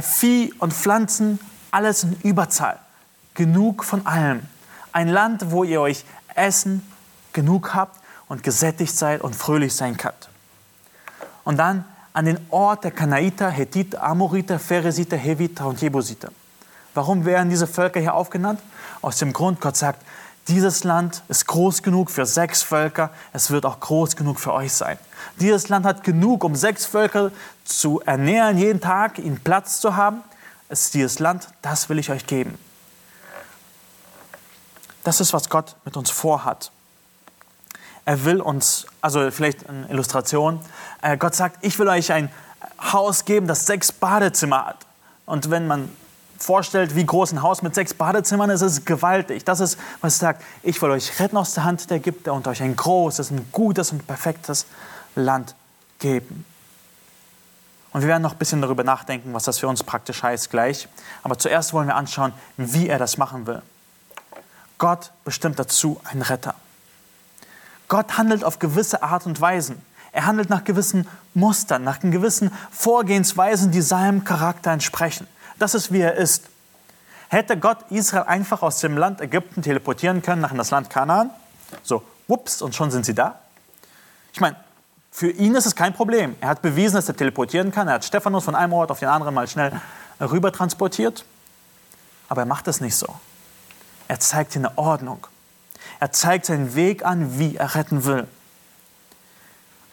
[0.00, 1.38] Vieh und Pflanzen,
[1.70, 2.78] alles in Überzahl.
[3.36, 4.42] Genug von allem.
[4.92, 6.82] Ein Land, wo ihr euch Essen
[7.32, 10.28] genug habt und gesättigt seid und fröhlich sein könnt.
[11.44, 16.30] Und dann an den Ort der Kanaiter, Hethiter, Amoriter, Pheresiter, Heviter und Jebusiter.
[16.94, 18.58] Warum werden diese Völker hier aufgenannt?
[19.02, 20.02] Aus dem Grund, Gott sagt,
[20.48, 24.72] dieses Land ist groß genug für sechs Völker, es wird auch groß genug für euch
[24.72, 24.96] sein.
[25.40, 27.32] Dieses Land hat genug, um sechs Völker
[27.64, 30.22] zu ernähren, jeden Tag, ihnen Platz zu haben.
[30.68, 32.56] Es ist dieses Land, das will ich euch geben.
[35.06, 36.72] Das ist, was Gott mit uns vorhat.
[38.04, 40.58] Er will uns, also vielleicht eine Illustration,
[41.00, 42.28] äh, Gott sagt, ich will euch ein
[42.92, 44.84] Haus geben, das sechs Badezimmer hat.
[45.24, 45.88] Und wenn man
[46.40, 49.44] vorstellt, wie groß ein Haus mit sechs Badezimmern ist, ist es gewaltig.
[49.44, 52.48] Das ist, was es sagt, ich will euch retten aus der Hand der Ägypter und
[52.48, 54.66] euch ein großes, ein gutes und perfektes
[55.14, 55.54] Land
[56.00, 56.44] geben.
[57.92, 60.88] Und wir werden noch ein bisschen darüber nachdenken, was das für uns praktisch heißt gleich.
[61.22, 63.62] Aber zuerst wollen wir anschauen, wie er das machen will.
[64.78, 66.54] Gott bestimmt dazu einen Retter.
[67.88, 69.80] Gott handelt auf gewisse Art und Weisen.
[70.12, 75.26] Er handelt nach gewissen Mustern, nach gewissen Vorgehensweisen, die seinem Charakter entsprechen.
[75.58, 76.44] Das ist, wie er ist.
[77.28, 81.30] Hätte Gott Israel einfach aus dem Land Ägypten teleportieren können nach in das Land Kanaan?
[81.82, 83.40] So, wups, und schon sind sie da?
[84.32, 84.56] Ich meine,
[85.10, 86.36] für ihn ist es kein Problem.
[86.40, 87.88] Er hat bewiesen, dass er teleportieren kann.
[87.88, 89.72] Er hat Stephanus von einem Ort auf den anderen mal schnell
[90.20, 91.24] rüber transportiert.
[92.28, 93.14] Aber er macht es nicht so.
[94.08, 95.26] Er zeigt hier eine Ordnung.
[96.00, 98.26] Er zeigt seinen Weg an, wie er retten will.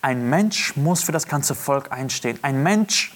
[0.02, 2.38] Ein Mensch muss für das ganze Volk einstehen.
[2.42, 3.16] Ein Mensch,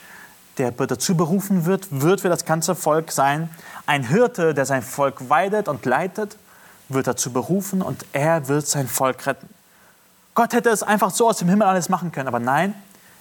[0.57, 3.49] der dazu berufen wird, wird für das ganze Volk sein.
[3.85, 6.37] Ein Hirte, der sein Volk weidet und leitet,
[6.87, 9.49] wird dazu berufen und er wird sein Volk retten.
[10.33, 12.73] Gott hätte es einfach so aus dem Himmel alles machen können, aber nein,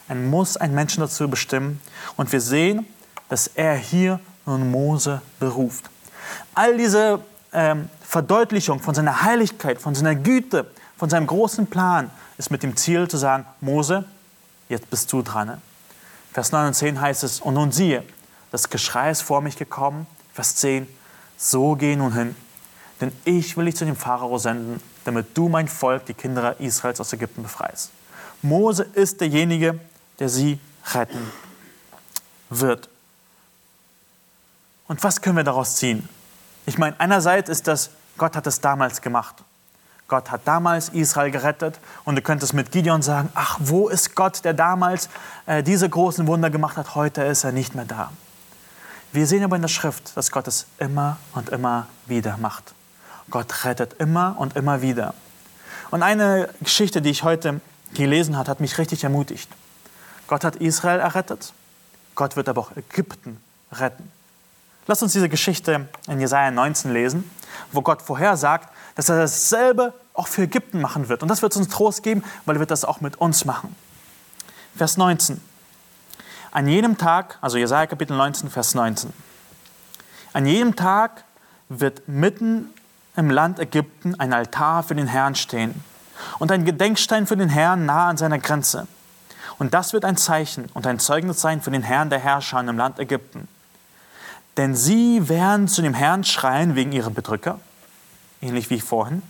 [0.09, 1.81] er muss einen Menschen dazu bestimmen.
[2.16, 2.87] Und wir sehen,
[3.29, 5.91] dass er hier nun Mose beruft.
[6.55, 7.20] All diese
[7.57, 12.76] ähm, Verdeutlichung von seiner Heiligkeit, von seiner Güte, von seinem großen Plan ist mit dem
[12.76, 14.04] Ziel zu sagen, Mose,
[14.68, 15.61] jetzt bist du dran.
[16.32, 18.04] Vers 9 und 10 heißt es, und nun siehe,
[18.52, 20.07] das Geschrei ist vor mich gekommen.
[20.34, 20.86] Vers 10,
[21.38, 22.36] so geh nun hin,
[23.00, 27.00] denn ich will dich zu dem Pharao senden, damit du mein Volk, die Kinder Israels
[27.00, 27.90] aus Ägypten befreist.
[28.42, 29.80] Mose ist derjenige,
[30.18, 30.59] der sie
[30.92, 31.32] retten
[32.50, 32.90] wird.
[34.88, 36.07] Und was können wir daraus ziehen?
[36.67, 39.37] Ich meine, einerseits ist das, Gott hat es damals gemacht.
[40.09, 44.45] Gott hat damals Israel gerettet und du könntest mit Gideon sagen, ach, wo ist Gott,
[44.45, 45.09] der damals
[45.47, 48.12] äh, diese großen Wunder gemacht hat, heute ist er nicht mehr da.
[49.12, 52.75] Wir sehen aber in der Schrift, dass Gott es immer und immer wieder macht.
[53.31, 55.14] Gott rettet immer und immer wieder.
[55.91, 57.61] Und eine Geschichte, die ich heute
[57.95, 59.51] gelesen habe, hat mich richtig ermutigt.
[60.29, 61.53] Gott hat Israel errettet,
[62.14, 63.41] Gott wird aber auch Ägypten
[63.73, 64.11] retten.
[64.87, 67.28] Lass uns diese Geschichte in Jesaja 19 lesen,
[67.72, 71.22] wo Gott vorhersagt, dass er dasselbe auch für Ägypten machen wird.
[71.22, 73.74] Und das wird uns Trost geben, weil er wird das auch mit uns machen.
[74.76, 75.41] Vers 19.
[76.53, 79.12] An jedem Tag, also Jesaja Kapitel 19, Vers 19.
[80.32, 81.24] An jedem Tag
[81.68, 82.70] wird mitten
[83.16, 85.82] im Land Ägypten ein Altar für den Herrn stehen
[86.39, 88.87] und ein Gedenkstein für den Herrn nahe an seiner Grenze.
[89.59, 92.76] Und das wird ein Zeichen und ein Zeugnis sein für den Herrn der Herrscher im
[92.76, 93.49] Land Ägypten.
[94.57, 97.61] Denn sie werden zu dem Herrn schreien wegen ihrer Bedrücker
[98.40, 99.22] ähnlich wie vorhin.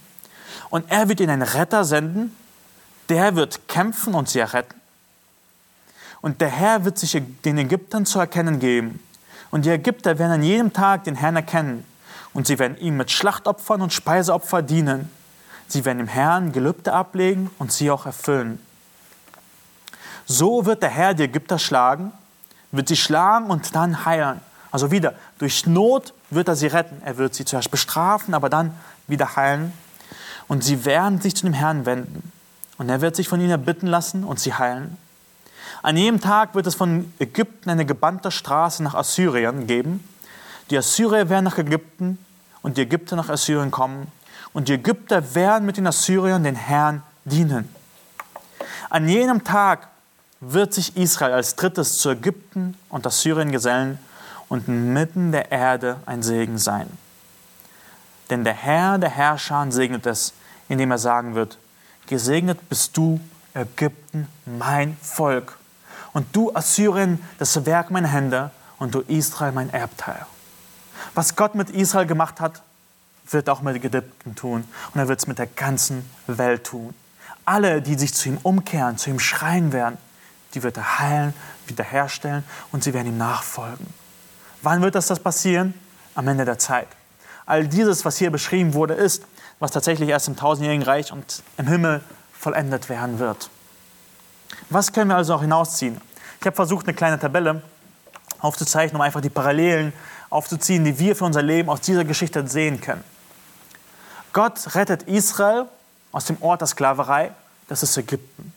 [0.70, 2.34] Und er wird ihnen einen Retter senden,
[3.08, 4.80] der wird kämpfen und sie erretten.
[6.20, 9.00] Und der Herr wird sich den Ägyptern zu erkennen geben.
[9.50, 11.84] Und die Ägypter werden an jedem Tag den Herrn erkennen.
[12.32, 15.10] Und sie werden ihm mit Schlachtopfern und Speiseopfer dienen.
[15.68, 18.60] Sie werden dem Herrn Gelübde ablegen und sie auch erfüllen.
[20.26, 22.12] So wird der Herr die Ägypter schlagen,
[22.72, 24.40] wird sie schlagen und dann heilen.
[24.76, 27.00] Also wieder, durch Not wird er sie retten.
[27.02, 28.74] Er wird sie zuerst bestrafen, aber dann
[29.06, 29.72] wieder heilen.
[30.48, 32.30] Und sie werden sich zu dem Herrn wenden.
[32.76, 34.98] Und er wird sich von ihnen erbitten lassen und sie heilen.
[35.82, 40.06] An jedem Tag wird es von Ägypten eine gebannte Straße nach Assyrien geben.
[40.68, 42.18] Die Assyrier werden nach Ägypten
[42.60, 44.12] und die Ägypter nach Assyrien kommen.
[44.52, 47.74] Und die Ägypter werden mit den Assyriern den Herrn dienen.
[48.90, 49.88] An jenem Tag
[50.40, 53.98] wird sich Israel als drittes zu Ägypten und Assyrien gesellen
[54.48, 56.88] und mitten der Erde ein Segen sein.
[58.30, 60.32] Denn der Herr der Herrscher segnet es,
[60.68, 61.58] indem er sagen wird,
[62.06, 63.20] gesegnet bist du,
[63.54, 65.58] Ägypten, mein Volk.
[66.12, 70.26] Und du, Assyrien, das Werk meiner Hände und du, Israel, mein Erbteil.
[71.14, 72.62] Was Gott mit Israel gemacht hat,
[73.30, 74.64] wird auch mit Ägypten tun.
[74.92, 76.94] Und er wird es mit der ganzen Welt tun.
[77.44, 79.98] Alle, die sich zu ihm umkehren, zu ihm schreien werden,
[80.54, 81.34] die wird er heilen,
[81.66, 83.86] wiederherstellen und sie werden ihm nachfolgen.
[84.62, 85.74] Wann wird das, das passieren?
[86.14, 86.88] Am Ende der Zeit.
[87.44, 89.24] All dieses, was hier beschrieben wurde, ist,
[89.58, 92.02] was tatsächlich erst im tausendjährigen Reich und im Himmel
[92.32, 93.50] vollendet werden wird.
[94.70, 96.00] Was können wir also noch hinausziehen?
[96.40, 97.62] Ich habe versucht, eine kleine Tabelle
[98.40, 99.92] aufzuzeichnen, um einfach die Parallelen
[100.30, 103.04] aufzuziehen, die wir für unser Leben aus dieser Geschichte sehen können.
[104.32, 105.66] Gott rettet Israel
[106.12, 107.32] aus dem Ort der Sklaverei,
[107.68, 108.52] das ist Ägypten.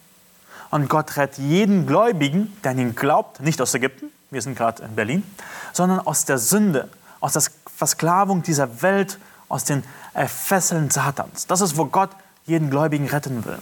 [0.72, 4.84] Und Gott rettet jeden Gläubigen, der an ihn glaubt, nicht aus Ägypten, wir sind gerade
[4.84, 5.24] in Berlin,
[5.74, 7.44] sondern aus der Sünde, aus der
[7.76, 9.18] Versklavung dieser Welt,
[9.48, 11.48] aus den äh, Fesseln Satans.
[11.48, 12.12] Das ist, wo Gott
[12.46, 13.60] jeden Gläubigen retten will.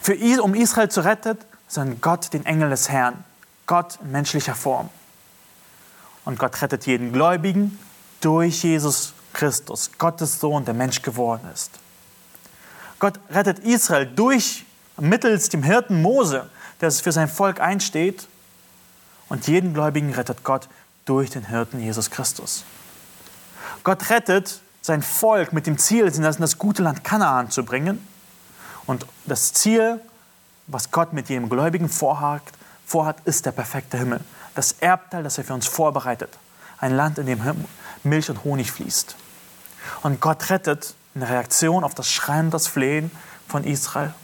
[0.00, 3.24] Für, um Israel zu retten, sondern Gott den Engel des Herrn,
[3.66, 4.88] Gott in menschlicher Form.
[6.24, 7.78] Und Gott rettet jeden Gläubigen
[8.20, 11.70] durch Jesus Christus, Gottes Sohn, der Mensch geworden ist.
[12.98, 14.64] Gott rettet Israel durch
[14.96, 16.48] mittels dem Hirten Mose,
[16.80, 18.28] der für sein Volk einsteht.
[19.28, 20.68] Und jeden Gläubigen rettet Gott
[21.04, 22.64] durch den Hirten Jesus Christus.
[23.82, 28.06] Gott rettet sein Volk mit dem Ziel, sie in das gute Land Kanaan zu bringen.
[28.86, 30.00] Und das Ziel,
[30.68, 32.42] was Gott mit jedem Gläubigen vorhat,
[32.84, 34.20] vorhat, ist der perfekte Himmel.
[34.54, 36.30] Das Erbteil, das er für uns vorbereitet.
[36.78, 37.40] Ein Land, in dem
[38.04, 39.16] Milch und Honig fließt.
[40.02, 43.10] Und Gott rettet in Reaktion auf das Schreien und das Flehen
[43.48, 44.14] von Israel.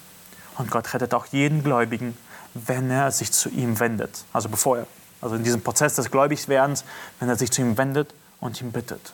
[0.58, 2.16] Und Gott rettet auch jeden Gläubigen,
[2.54, 4.24] wenn er sich zu ihm wendet.
[4.32, 4.86] Also bevor er,
[5.20, 6.84] also in diesem Prozess des Gläubigwerdens,
[7.20, 9.12] wenn er sich zu ihm wendet und ihn bittet.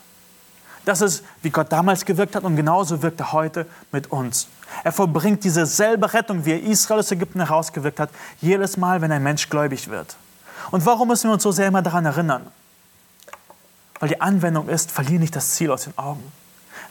[0.85, 4.47] Das ist, wie Gott damals gewirkt hat und genauso wirkt er heute mit uns.
[4.83, 8.09] Er vollbringt dieselbe Rettung, wie er Israel aus Ägypten herausgewirkt hat,
[8.41, 10.15] jedes Mal, wenn ein Mensch gläubig wird.
[10.71, 12.47] Und warum müssen wir uns so sehr immer daran erinnern?
[13.99, 16.23] Weil die Anwendung ist, verliere nicht das Ziel aus den Augen.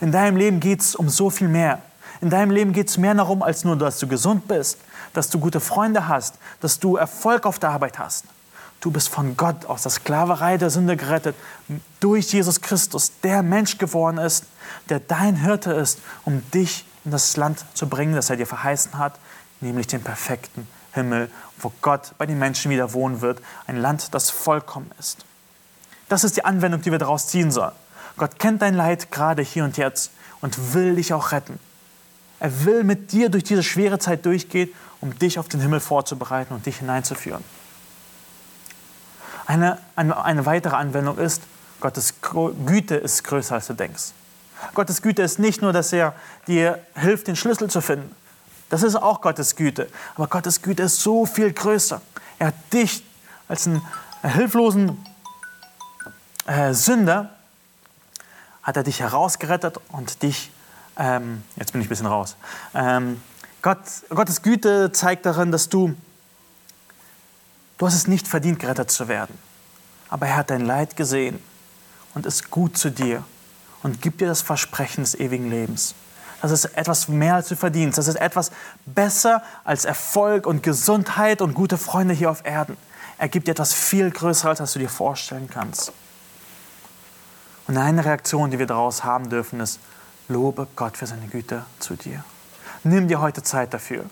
[0.01, 1.81] In deinem Leben geht es um so viel mehr.
[2.21, 4.77] In deinem Leben geht es mehr darum, als nur, dass du gesund bist,
[5.13, 8.25] dass du gute Freunde hast, dass du Erfolg auf der Arbeit hast.
[8.81, 11.35] Du bist von Gott aus der Sklaverei der Sünde gerettet,
[11.99, 14.45] durch Jesus Christus, der Mensch geworden ist,
[14.87, 18.97] der dein Hirte ist, um dich in das Land zu bringen, das er dir verheißen
[18.97, 19.19] hat,
[19.59, 21.29] nämlich den perfekten Himmel,
[21.59, 25.25] wo Gott bei den Menschen wieder wohnen wird, ein Land, das vollkommen ist.
[26.07, 27.75] Das ist die Anwendung, die wir daraus ziehen sollen.
[28.17, 31.59] Gott kennt dein Leid gerade hier und jetzt und will dich auch retten.
[32.39, 34.69] Er will mit dir durch diese schwere Zeit durchgehen,
[35.01, 37.43] um dich auf den Himmel vorzubereiten und dich hineinzuführen.
[39.45, 41.41] Eine, eine, eine weitere Anwendung ist,
[41.79, 42.15] Gottes
[42.65, 44.11] Güte ist größer, als du denkst.
[44.73, 46.13] Gottes Güte ist nicht nur, dass er
[46.47, 48.13] dir hilft, den Schlüssel zu finden.
[48.69, 49.89] Das ist auch Gottes Güte.
[50.15, 52.01] Aber Gottes Güte ist so viel größer.
[52.37, 53.03] Er hat dich
[53.47, 53.81] als einen
[54.21, 55.03] hilflosen
[56.45, 57.31] äh, Sünder,
[58.61, 60.51] hat er dich herausgerettet und dich,
[60.97, 62.35] ähm, jetzt bin ich ein bisschen raus.
[62.75, 63.21] Ähm,
[63.61, 63.79] Gott,
[64.09, 65.95] Gottes Güte zeigt darin, dass du,
[67.77, 69.37] du hast es nicht verdient, gerettet zu werden.
[70.09, 71.39] Aber er hat dein Leid gesehen
[72.13, 73.23] und ist gut zu dir
[73.83, 75.93] und gibt dir das Versprechen des ewigen Lebens.
[76.41, 77.97] Das ist etwas mehr, als du verdienst.
[77.97, 78.51] Das ist etwas
[78.85, 82.77] besser als Erfolg und Gesundheit und gute Freunde hier auf Erden.
[83.17, 85.91] Er gibt dir etwas viel Größeres, als du dir vorstellen kannst.
[87.67, 89.79] Und eine Reaktion, die wir daraus haben dürfen, ist,
[90.29, 92.23] lobe Gott für seine Güte zu dir.
[92.83, 94.05] Nimm dir heute Zeit dafür.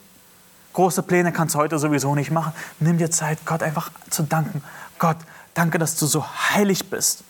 [0.73, 2.53] Große Pläne kannst du heute sowieso nicht machen.
[2.79, 4.63] Nimm dir Zeit, Gott einfach zu danken.
[4.99, 5.17] Gott,
[5.53, 7.23] danke, dass du so heilig bist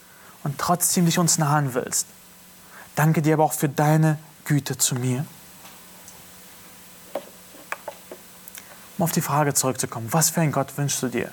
[0.44, 2.08] und trotzdem dich uns nahen willst.
[2.96, 5.26] Danke dir aber auch für deine Güte zu mir.
[8.98, 11.32] Um auf die Frage zurückzukommen, was für ein Gott wünschst du dir?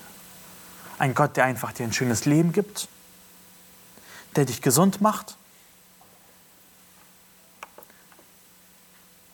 [0.98, 2.88] Ein Gott, der einfach dir ein schönes Leben gibt,
[4.36, 5.36] der dich gesund macht?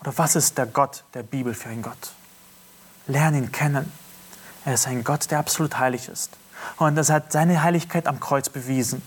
[0.01, 2.12] Oder was ist der Gott der Bibel für ein Gott?
[3.07, 3.92] Lerne ihn kennen.
[4.64, 6.30] Er ist ein Gott, der absolut heilig ist.
[6.76, 9.03] Und er hat seine Heiligkeit am Kreuz bewiesen.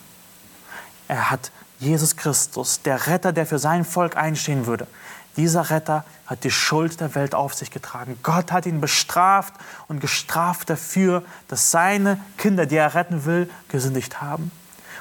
[1.08, 4.88] Er hat Jesus Christus, der Retter, der für sein Volk einstehen würde.
[5.36, 8.20] Dieser Retter hat die Schuld der Welt auf sich getragen.
[8.22, 9.54] Gott hat ihn bestraft
[9.88, 14.52] und gestraft dafür, dass seine Kinder, die er retten will, gesündigt haben.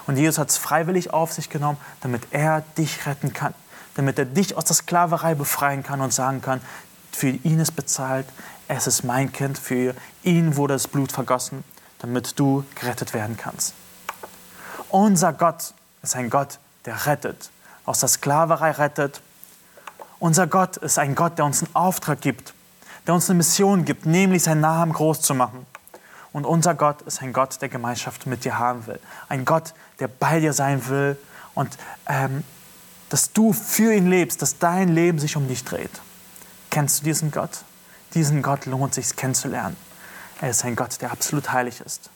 [0.06, 3.54] Und Jesus hat es freiwillig auf sich genommen, damit er dich retten kann,
[3.94, 6.60] damit er dich aus der Sklaverei befreien kann und sagen kann,
[7.12, 8.26] für ihn ist bezahlt,
[8.68, 11.62] es ist mein Kind, für ihn wurde das Blut vergossen,
[11.98, 13.74] damit du gerettet werden kannst.
[14.88, 17.50] Unser Gott ist ein Gott, der rettet,
[17.84, 19.20] aus der Sklaverei rettet.
[20.18, 22.54] Unser Gott ist ein Gott, der uns einen Auftrag gibt,
[23.06, 25.66] der uns eine Mission gibt, nämlich seinen Namen groß zu machen.
[26.32, 29.00] Und unser Gott ist ein Gott, der Gemeinschaft mit dir haben will.
[29.28, 31.18] Ein Gott, der bei dir sein will
[31.54, 31.76] und
[32.08, 32.42] ähm,
[33.12, 35.90] dass du für ihn lebst, dass dein Leben sich um dich dreht.
[36.70, 37.50] Kennst du diesen Gott?
[38.14, 39.76] Diesen Gott lohnt sich kennenzulernen.
[40.40, 42.08] Er ist ein Gott, der absolut heilig ist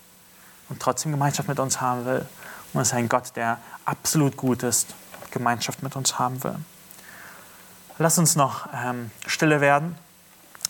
[0.71, 2.27] und trotzdem Gemeinschaft mit uns haben will.
[2.73, 6.57] Und es ist ein Gott, der absolut gut ist und Gemeinschaft mit uns haben will.
[7.99, 9.99] Lass uns noch ähm, stille werden,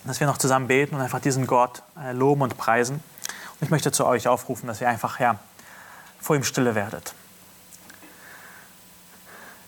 [0.07, 2.97] dass wir noch zusammen beten und einfach diesen Gott äh, loben und preisen.
[2.97, 5.39] Und ich möchte zu euch aufrufen, dass ihr einfach ja,
[6.19, 7.15] vor ihm stille werdet.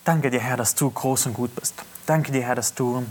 [0.09, 1.75] Danke dir, Herr, dass du groß und gut bist.
[2.07, 3.05] Danke dir, Herr, dass du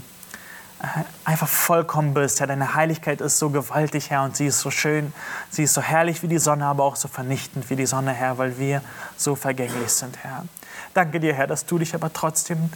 [0.82, 0.86] äh,
[1.24, 2.40] einfach vollkommen bist.
[2.40, 5.12] Herr, deine Heiligkeit ist so gewaltig, Herr, und sie ist so schön.
[5.48, 8.36] Sie ist so herrlich wie die Sonne, aber auch so vernichtend wie die Sonne, Herr,
[8.38, 8.82] weil wir
[9.16, 10.44] so vergänglich sind, Herr.
[10.92, 12.68] Danke dir, Herr, dass du dich aber trotzdem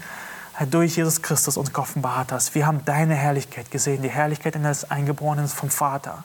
[0.70, 2.54] durch Jesus Christus uns offenbart hast.
[2.54, 6.22] Wir haben deine Herrlichkeit gesehen, die Herrlichkeit eines Eingeborenen vom Vater.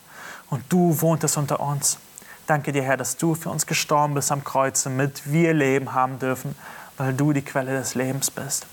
[0.51, 1.97] Und du wohntest unter uns.
[2.45, 6.19] Danke dir, Herr, dass du für uns gestorben bist am Kreuz, damit wir Leben haben
[6.19, 6.55] dürfen,
[6.97, 8.65] weil du die Quelle des Lebens bist.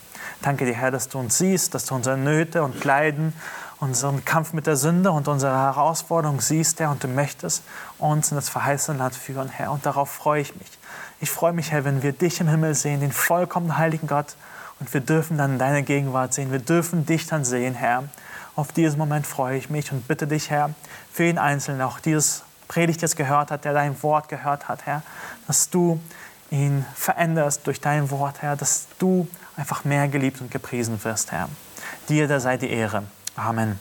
[0.43, 3.33] Danke dir, Herr, dass du uns siehst, dass du unsere Nöte und Leiden,
[3.81, 7.63] unseren Kampf mit der Sünde und unsere Herausforderung siehst, Herr, und du möchtest
[7.99, 9.73] uns in das verheißene Land führen, Herr.
[9.73, 10.71] Und darauf freue ich mich.
[11.21, 14.37] Ich freue mich, Herr, wenn wir dich im Himmel sehen, den vollkommen heiligen Gott,
[14.81, 16.51] und wir dürfen dann deine Gegenwart sehen.
[16.51, 18.05] Wir dürfen dich dann sehen, Herr.
[18.57, 20.71] Auf diesen Moment freue ich mich und bitte dich, Herr,
[21.13, 25.03] für jeden Einzelnen, auch dieses Predigt jetzt gehört hat, der dein Wort gehört hat, Herr,
[25.47, 26.01] dass du
[26.55, 31.49] ihn veränderst durch dein Wort, Herr, dass du einfach mehr geliebt und gepriesen wirst, Herr.
[32.09, 33.05] Dir da sei die Ehre.
[33.37, 33.79] Amen.